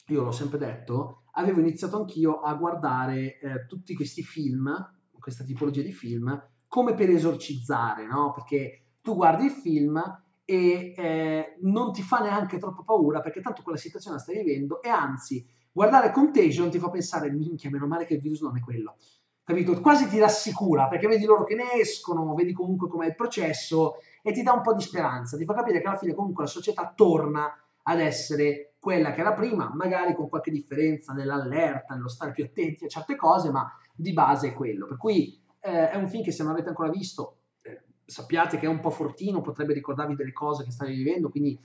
io 0.08 0.22
l'ho 0.22 0.32
sempre 0.32 0.58
detto, 0.58 1.22
avevo 1.32 1.60
iniziato 1.60 1.96
anch'io 1.96 2.40
a 2.40 2.52
guardare 2.56 3.38
eh, 3.38 3.64
tutti 3.66 3.94
questi 3.94 4.22
film, 4.22 4.70
questa 5.18 5.44
tipologia 5.44 5.80
di 5.80 5.92
film, 5.92 6.46
come 6.68 6.92
per 6.92 7.08
esorcizzare, 7.08 8.06
no? 8.06 8.32
Perché 8.32 8.96
tu 9.00 9.14
guardi 9.14 9.46
il 9.46 9.52
film 9.52 9.98
e 10.44 10.92
eh, 10.94 11.56
non 11.62 11.90
ti 11.94 12.02
fa 12.02 12.18
neanche 12.18 12.58
troppo 12.58 12.82
paura 12.82 13.22
perché 13.22 13.40
tanto 13.40 13.62
quella 13.62 13.78
situazione 13.78 14.16
la 14.16 14.22
stai 14.22 14.44
vivendo 14.44 14.82
e 14.82 14.90
anzi 14.90 15.60
guardare 15.72 16.12
Contagion 16.12 16.70
ti 16.70 16.78
fa 16.78 16.90
pensare 16.90 17.30
minchia 17.30 17.70
meno 17.70 17.86
male 17.86 18.04
che 18.04 18.14
il 18.14 18.20
virus 18.20 18.42
non 18.42 18.56
è 18.56 18.60
quello 18.60 18.96
capito? 19.44 19.80
Quasi 19.80 20.08
ti 20.08 20.18
rassicura 20.18 20.88
perché 20.88 21.06
vedi 21.06 21.24
loro 21.24 21.44
che 21.44 21.54
ne 21.54 21.72
escono, 21.74 22.34
vedi 22.34 22.52
comunque 22.52 22.88
com'è 22.88 23.06
il 23.06 23.14
processo 23.14 23.96
e 24.22 24.32
ti 24.32 24.42
dà 24.42 24.52
un 24.52 24.62
po' 24.62 24.74
di 24.74 24.82
speranza, 24.82 25.36
ti 25.36 25.44
fa 25.44 25.54
capire 25.54 25.80
che 25.80 25.86
alla 25.86 25.96
fine 25.96 26.14
comunque 26.14 26.44
la 26.44 26.50
società 26.50 26.92
torna 26.94 27.52
ad 27.84 28.00
essere 28.00 28.74
quella 28.78 29.12
che 29.12 29.20
era 29.20 29.32
prima, 29.32 29.72
magari 29.74 30.14
con 30.14 30.28
qualche 30.28 30.50
differenza 30.50 31.12
nell'allerta, 31.12 31.94
nello 31.94 32.08
stare 32.08 32.32
più 32.32 32.44
attenti 32.44 32.84
a 32.84 32.88
certe 32.88 33.16
cose, 33.16 33.50
ma 33.50 33.68
di 33.94 34.12
base 34.12 34.48
è 34.48 34.52
quello. 34.52 34.86
Per 34.86 34.96
cui 34.96 35.40
eh, 35.60 35.90
è 35.90 35.96
un 35.96 36.08
film 36.08 36.22
che 36.22 36.32
se 36.32 36.42
non 36.42 36.52
avete 36.52 36.68
ancora 36.68 36.90
visto, 36.90 37.38
eh, 37.62 37.82
sappiate 38.04 38.58
che 38.58 38.66
è 38.66 38.68
un 38.68 38.80
po' 38.80 38.90
fortino, 38.90 39.40
potrebbe 39.40 39.72
ricordarvi 39.72 40.14
delle 40.14 40.32
cose 40.32 40.64
che 40.64 40.70
state 40.70 40.92
vivendo, 40.92 41.28
quindi 41.28 41.58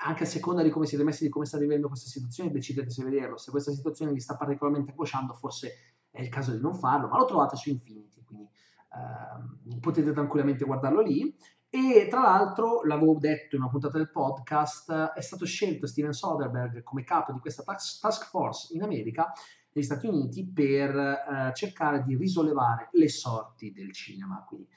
anche 0.00 0.24
a 0.24 0.26
seconda 0.26 0.62
di 0.62 0.70
come 0.70 0.86
siete 0.86 1.04
messi, 1.04 1.24
di 1.24 1.30
come 1.30 1.46
state 1.46 1.64
vivendo 1.64 1.88
questa 1.88 2.08
situazione, 2.08 2.50
decidete 2.50 2.90
se 2.90 3.04
vederlo. 3.04 3.36
Se 3.36 3.50
questa 3.50 3.72
situazione 3.72 4.12
vi 4.12 4.20
sta 4.20 4.36
particolarmente 4.36 4.90
angosciando, 4.90 5.34
forse 5.34 5.94
è 6.10 6.20
il 6.20 6.28
caso 6.28 6.52
di 6.52 6.60
non 6.60 6.74
farlo, 6.74 7.08
ma 7.08 7.18
lo 7.18 7.24
trovate 7.24 7.56
su 7.56 7.70
Infinity, 7.70 8.22
quindi 8.24 8.44
eh, 8.44 9.78
potete 9.80 10.12
tranquillamente 10.12 10.64
guardarlo 10.64 11.00
lì. 11.00 11.34
E 11.74 12.06
tra 12.10 12.20
l'altro, 12.20 12.82
l'avevo 12.84 13.16
detto 13.18 13.56
in 13.56 13.62
una 13.62 13.70
puntata 13.70 13.96
del 13.96 14.10
podcast, 14.10 15.12
è 15.14 15.20
stato 15.22 15.46
scelto 15.46 15.86
Steven 15.86 16.12
Soderbergh 16.12 16.82
come 16.82 17.02
capo 17.02 17.32
di 17.32 17.38
questa 17.38 17.62
task 17.62 18.28
force 18.28 18.74
in 18.74 18.82
America, 18.82 19.32
negli 19.72 19.84
Stati 19.84 20.06
Uniti, 20.06 20.46
per 20.46 20.94
eh, 20.94 21.52
cercare 21.54 22.02
di 22.04 22.14
risollevare 22.14 22.90
le 22.92 23.08
sorti 23.08 23.72
del 23.72 23.90
cinema. 23.92 24.44
Quindi 24.46 24.68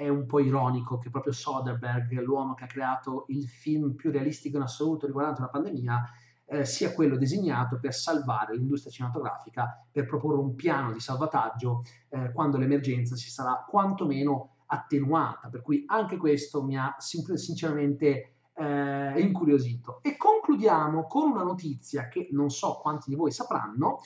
è 0.00 0.08
un 0.08 0.26
po' 0.26 0.40
ironico 0.40 0.98
che 0.98 1.10
proprio 1.10 1.32
Soderbergh, 1.32 2.12
l'uomo 2.20 2.54
che 2.54 2.64
ha 2.64 2.68
creato 2.68 3.24
il 3.28 3.46
film 3.46 3.94
più 3.94 4.10
realistico 4.10 4.56
in 4.56 4.62
assoluto 4.62 5.06
riguardante 5.06 5.40
una 5.40 5.50
pandemia, 5.50 6.10
eh, 6.46 6.64
sia 6.64 6.92
quello 6.92 7.16
designato 7.16 7.78
per 7.78 7.94
salvare 7.94 8.56
l'industria 8.56 8.90
cinematografica, 8.90 9.86
per 9.90 10.06
proporre 10.06 10.38
un 10.38 10.54
piano 10.54 10.92
di 10.92 11.00
salvataggio 11.00 11.84
eh, 12.08 12.32
quando 12.32 12.56
l'emergenza 12.56 13.14
si 13.14 13.30
sarà 13.30 13.64
quantomeno 13.68 14.56
attenuata. 14.66 15.48
Per 15.48 15.62
cui 15.62 15.84
anche 15.86 16.16
questo 16.16 16.62
mi 16.62 16.76
ha 16.76 16.96
sinceramente 16.98 18.36
eh, 18.54 19.20
incuriosito. 19.20 20.00
E 20.02 20.16
concludiamo 20.16 21.06
con 21.06 21.30
una 21.30 21.42
notizia 21.42 22.08
che 22.08 22.28
non 22.32 22.50
so 22.50 22.78
quanti 22.80 23.10
di 23.10 23.16
voi 23.16 23.32
sapranno. 23.32 24.00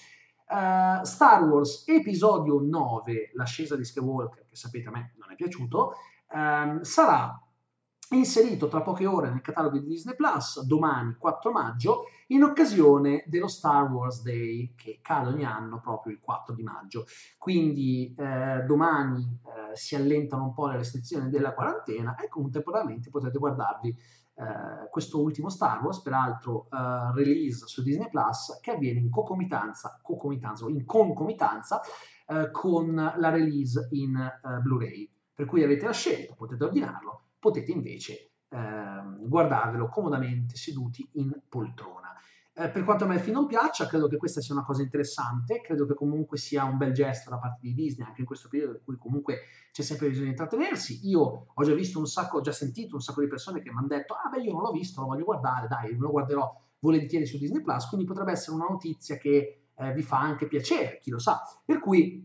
Uh, 0.46 1.02
Star 1.04 1.42
Wars 1.44 1.84
episodio 1.86 2.60
9, 2.60 3.30
l'ascesa 3.34 3.76
di 3.76 3.84
Skywalker, 3.84 4.46
che 4.46 4.56
sapete 4.56 4.88
a 4.88 4.90
me 4.90 5.14
non 5.18 5.32
è 5.32 5.34
piaciuto, 5.34 5.94
um, 6.32 6.82
sarà 6.82 7.38
inserito 8.10 8.68
tra 8.68 8.82
poche 8.82 9.06
ore 9.06 9.30
nel 9.30 9.40
catalogo 9.40 9.78
di 9.78 9.86
Disney 9.86 10.14
Plus, 10.14 10.62
domani 10.62 11.16
4 11.18 11.50
maggio, 11.50 12.04
in 12.28 12.42
occasione 12.42 13.24
dello 13.26 13.48
Star 13.48 13.90
Wars 13.90 14.22
Day 14.22 14.74
che 14.76 15.00
cade 15.02 15.30
ogni 15.30 15.44
anno 15.44 15.80
proprio 15.80 16.12
il 16.12 16.20
4 16.20 16.54
di 16.54 16.62
maggio. 16.62 17.06
Quindi 17.38 18.14
eh, 18.16 18.62
domani 18.66 19.40
eh, 19.44 19.76
si 19.76 19.94
allentano 19.94 20.44
un 20.44 20.54
po' 20.54 20.68
le 20.68 20.76
restrizioni 20.76 21.30
della 21.30 21.54
quarantena 21.54 22.16
e 22.16 22.28
contemporaneamente 22.28 23.10
potete 23.10 23.38
guardarvi 23.38 23.96
eh, 24.36 24.88
questo 24.90 25.20
ultimo 25.20 25.48
Star 25.48 25.82
Wars, 25.82 26.00
peraltro 26.00 26.68
eh, 26.70 27.12
release 27.14 27.66
su 27.66 27.82
Disney 27.82 28.08
Plus, 28.08 28.58
che 28.60 28.72
avviene 28.72 29.00
in 29.00 29.10
concomitanza, 29.10 29.98
concomitanza, 30.02 30.68
in 30.68 30.84
concomitanza 30.84 31.80
eh, 32.26 32.50
con 32.50 32.94
la 32.94 33.30
release 33.30 33.88
in 33.92 34.16
eh, 34.16 34.58
Blu-ray. 34.60 35.10
Per 35.34 35.46
cui 35.46 35.62
avete 35.62 35.86
la 35.86 35.92
scelta, 35.92 36.34
potete 36.34 36.64
ordinarlo 36.64 37.24
potete 37.44 37.72
invece 37.72 38.30
eh, 38.48 39.02
guardarvelo 39.18 39.88
comodamente 39.88 40.56
seduti 40.56 41.06
in 41.14 41.30
poltrona. 41.46 42.03
Eh, 42.56 42.70
per 42.70 42.84
quanto 42.84 43.02
a 43.02 43.08
me 43.08 43.16
il 43.16 43.20
film 43.20 43.34
non 43.34 43.46
piaccia, 43.46 43.88
credo 43.88 44.06
che 44.06 44.16
questa 44.16 44.40
sia 44.40 44.54
una 44.54 44.64
cosa 44.64 44.80
interessante, 44.80 45.60
credo 45.60 45.86
che 45.86 45.94
comunque 45.94 46.38
sia 46.38 46.62
un 46.62 46.76
bel 46.76 46.92
gesto 46.92 47.28
da 47.28 47.38
parte 47.38 47.58
di 47.62 47.74
Disney, 47.74 48.06
anche 48.06 48.20
in 48.20 48.26
questo 48.26 48.48
periodo 48.48 48.74
in 48.74 48.84
cui 48.84 48.96
comunque 48.96 49.40
c'è 49.72 49.82
sempre 49.82 50.06
bisogno 50.06 50.26
di 50.26 50.30
intrattenersi. 50.30 51.00
Io 51.08 51.46
ho 51.52 51.64
già 51.64 51.74
visto 51.74 51.98
un 51.98 52.06
sacco, 52.06 52.38
ho 52.38 52.40
già 52.40 52.52
sentito 52.52 52.94
un 52.94 53.00
sacco 53.00 53.22
di 53.22 53.26
persone 53.26 53.60
che 53.60 53.72
mi 53.72 53.78
hanno 53.78 53.88
detto, 53.88 54.14
ah 54.14 54.28
beh 54.28 54.40
io 54.40 54.52
non 54.52 54.62
l'ho 54.62 54.70
visto, 54.70 55.00
lo 55.00 55.08
voglio 55.08 55.24
guardare, 55.24 55.66
dai, 55.66 55.94
me 55.94 55.98
lo 55.98 56.10
guarderò 56.10 56.62
volentieri 56.78 57.26
su 57.26 57.38
Disney 57.38 57.60
Plus, 57.60 57.88
quindi 57.88 58.06
potrebbe 58.06 58.30
essere 58.30 58.54
una 58.54 58.66
notizia 58.68 59.16
che 59.16 59.70
eh, 59.74 59.92
vi 59.92 60.02
fa 60.02 60.20
anche 60.20 60.46
piacere, 60.46 61.00
chi 61.00 61.10
lo 61.10 61.18
sa. 61.18 61.42
Per 61.64 61.80
cui 61.80 62.24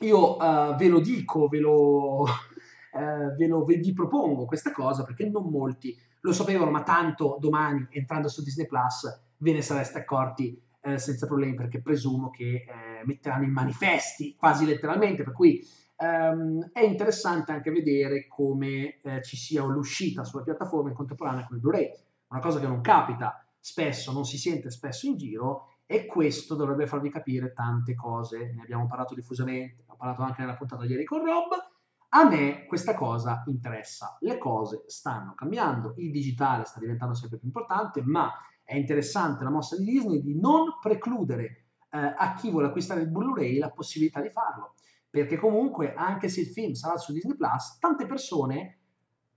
io 0.00 0.40
eh, 0.40 0.74
ve 0.74 0.88
lo 0.88 1.00
dico, 1.00 1.48
ve 1.48 1.58
lo, 1.58 2.24
eh, 2.94 3.34
ve 3.36 3.46
lo 3.46 3.62
vi 3.64 3.92
propongo 3.92 4.46
questa 4.46 4.72
cosa 4.72 5.02
perché 5.02 5.28
non 5.28 5.50
molti 5.50 5.94
lo 6.20 6.32
sapevano, 6.32 6.70
ma 6.70 6.82
tanto 6.82 7.36
domani 7.40 7.86
entrando 7.90 8.28
su 8.28 8.42
Disney 8.42 8.66
Plus 8.66 9.22
ve 9.38 9.52
ne 9.52 9.62
sareste 9.62 9.98
accorti 9.98 10.60
eh, 10.80 10.98
senza 10.98 11.26
problemi 11.26 11.54
perché 11.54 11.80
presumo 11.80 12.30
che 12.30 12.64
eh, 12.66 13.04
metteranno 13.04 13.44
in 13.44 13.52
manifesti 13.52 14.34
quasi 14.36 14.64
letteralmente, 14.64 15.22
per 15.22 15.32
cui 15.32 15.64
ehm, 15.96 16.70
è 16.72 16.82
interessante 16.82 17.52
anche 17.52 17.70
vedere 17.70 18.26
come 18.26 19.00
eh, 19.00 19.22
ci 19.22 19.36
sia 19.36 19.64
l'uscita 19.64 20.24
sulla 20.24 20.42
piattaforma 20.42 20.90
in 20.90 20.94
contemporanea 20.94 21.46
con 21.46 21.56
il 21.56 21.62
Blu-ray, 21.62 21.90
una 22.28 22.40
cosa 22.40 22.60
che 22.60 22.66
non 22.66 22.80
capita 22.80 23.44
spesso, 23.58 24.12
non 24.12 24.24
si 24.24 24.38
sente 24.38 24.70
spesso 24.70 25.06
in 25.06 25.16
giro 25.16 25.72
e 25.86 26.06
questo 26.06 26.54
dovrebbe 26.54 26.86
farvi 26.86 27.10
capire 27.10 27.52
tante 27.52 27.94
cose, 27.94 28.52
ne 28.54 28.62
abbiamo 28.62 28.86
parlato 28.86 29.14
diffusamente, 29.14 29.84
ho 29.86 29.96
parlato 29.96 30.22
anche 30.22 30.42
nella 30.42 30.56
puntata 30.56 30.84
di 30.84 30.92
ieri 30.92 31.04
con 31.04 31.24
Rob, 31.24 31.48
a 32.10 32.28
me 32.28 32.66
questa 32.66 32.94
cosa 32.94 33.42
interessa, 33.46 34.16
le 34.20 34.38
cose 34.38 34.84
stanno 34.86 35.34
cambiando, 35.34 35.94
il 35.96 36.10
digitale 36.10 36.64
sta 36.64 36.80
diventando 36.80 37.14
sempre 37.14 37.38
più 37.38 37.48
importante, 37.48 38.02
ma 38.02 38.32
è 38.62 38.76
interessante 38.76 39.44
la 39.44 39.50
mossa 39.50 39.76
di 39.76 39.84
Disney 39.84 40.22
di 40.22 40.38
non 40.38 40.78
precludere 40.80 41.66
eh, 41.90 41.98
a 41.98 42.34
chi 42.34 42.50
vuole 42.50 42.68
acquistare 42.68 43.00
il 43.02 43.08
Blu-ray 43.08 43.58
la 43.58 43.70
possibilità 43.70 44.20
di 44.20 44.30
farlo, 44.30 44.74
perché 45.10 45.36
comunque 45.36 45.94
anche 45.94 46.28
se 46.28 46.40
il 46.40 46.48
film 46.48 46.72
sarà 46.72 46.96
su 46.96 47.12
Disney 47.12 47.36
Plus, 47.36 47.78
tante 47.78 48.06
persone 48.06 48.78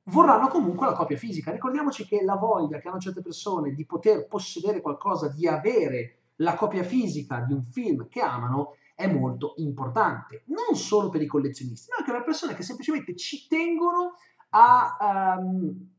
vorranno 0.03 0.47
comunque 0.47 0.87
la 0.87 0.93
copia 0.93 1.17
fisica. 1.17 1.51
Ricordiamoci 1.51 2.05
che 2.05 2.23
la 2.23 2.35
voglia 2.35 2.79
che 2.79 2.87
hanno 2.87 2.99
certe 2.99 3.21
persone 3.21 3.73
di 3.73 3.85
poter 3.85 4.27
possedere 4.27 4.81
qualcosa, 4.81 5.29
di 5.29 5.47
avere 5.47 6.17
la 6.37 6.55
copia 6.55 6.83
fisica 6.83 7.41
di 7.41 7.53
un 7.53 7.63
film 7.63 8.07
che 8.07 8.21
amano, 8.21 8.75
è 9.01 9.11
molto 9.11 9.53
importante, 9.57 10.43
non 10.47 10.75
solo 10.75 11.09
per 11.09 11.21
i 11.21 11.25
collezionisti, 11.25 11.89
ma 11.89 11.97
anche 11.97 12.11
per 12.11 12.19
le 12.19 12.25
persone 12.25 12.53
che 12.53 12.63
semplicemente 12.63 13.15
ci 13.15 13.47
tengono 13.47 14.13
a, 14.49 15.37
um, 15.39 15.89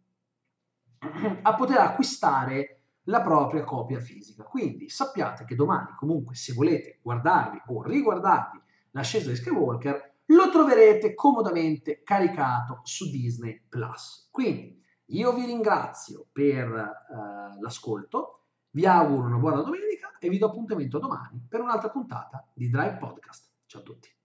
a 1.42 1.54
poter 1.54 1.78
acquistare 1.78 2.82
la 3.06 3.20
propria 3.20 3.64
copia 3.64 3.98
fisica. 3.98 4.44
Quindi 4.44 4.88
sappiate 4.88 5.44
che 5.44 5.56
domani 5.56 5.94
comunque 5.96 6.34
se 6.34 6.52
volete 6.52 7.00
guardarvi 7.02 7.62
o 7.66 7.82
riguardarvi 7.82 8.60
l'ascesa 8.92 9.30
di 9.30 9.36
Skywalker 9.36 10.10
lo 10.26 10.50
troverete 10.50 11.14
comodamente 11.14 12.02
caricato 12.02 12.80
su 12.84 13.10
Disney 13.10 13.60
Plus. 13.68 14.28
Quindi 14.30 14.80
io 15.06 15.32
vi 15.32 15.44
ringrazio 15.44 16.26
per 16.30 16.68
uh, 16.68 17.60
l'ascolto, 17.60 18.44
vi 18.70 18.86
auguro 18.86 19.26
una 19.26 19.36
buona 19.36 19.60
domenica 19.62 20.01
e 20.24 20.28
vi 20.28 20.38
do 20.38 20.46
appuntamento 20.46 21.00
domani 21.00 21.44
per 21.48 21.60
un'altra 21.60 21.90
puntata 21.90 22.46
di 22.54 22.70
Drive 22.70 22.98
Podcast. 22.98 23.50
Ciao 23.66 23.80
a 23.80 23.84
tutti. 23.84 24.14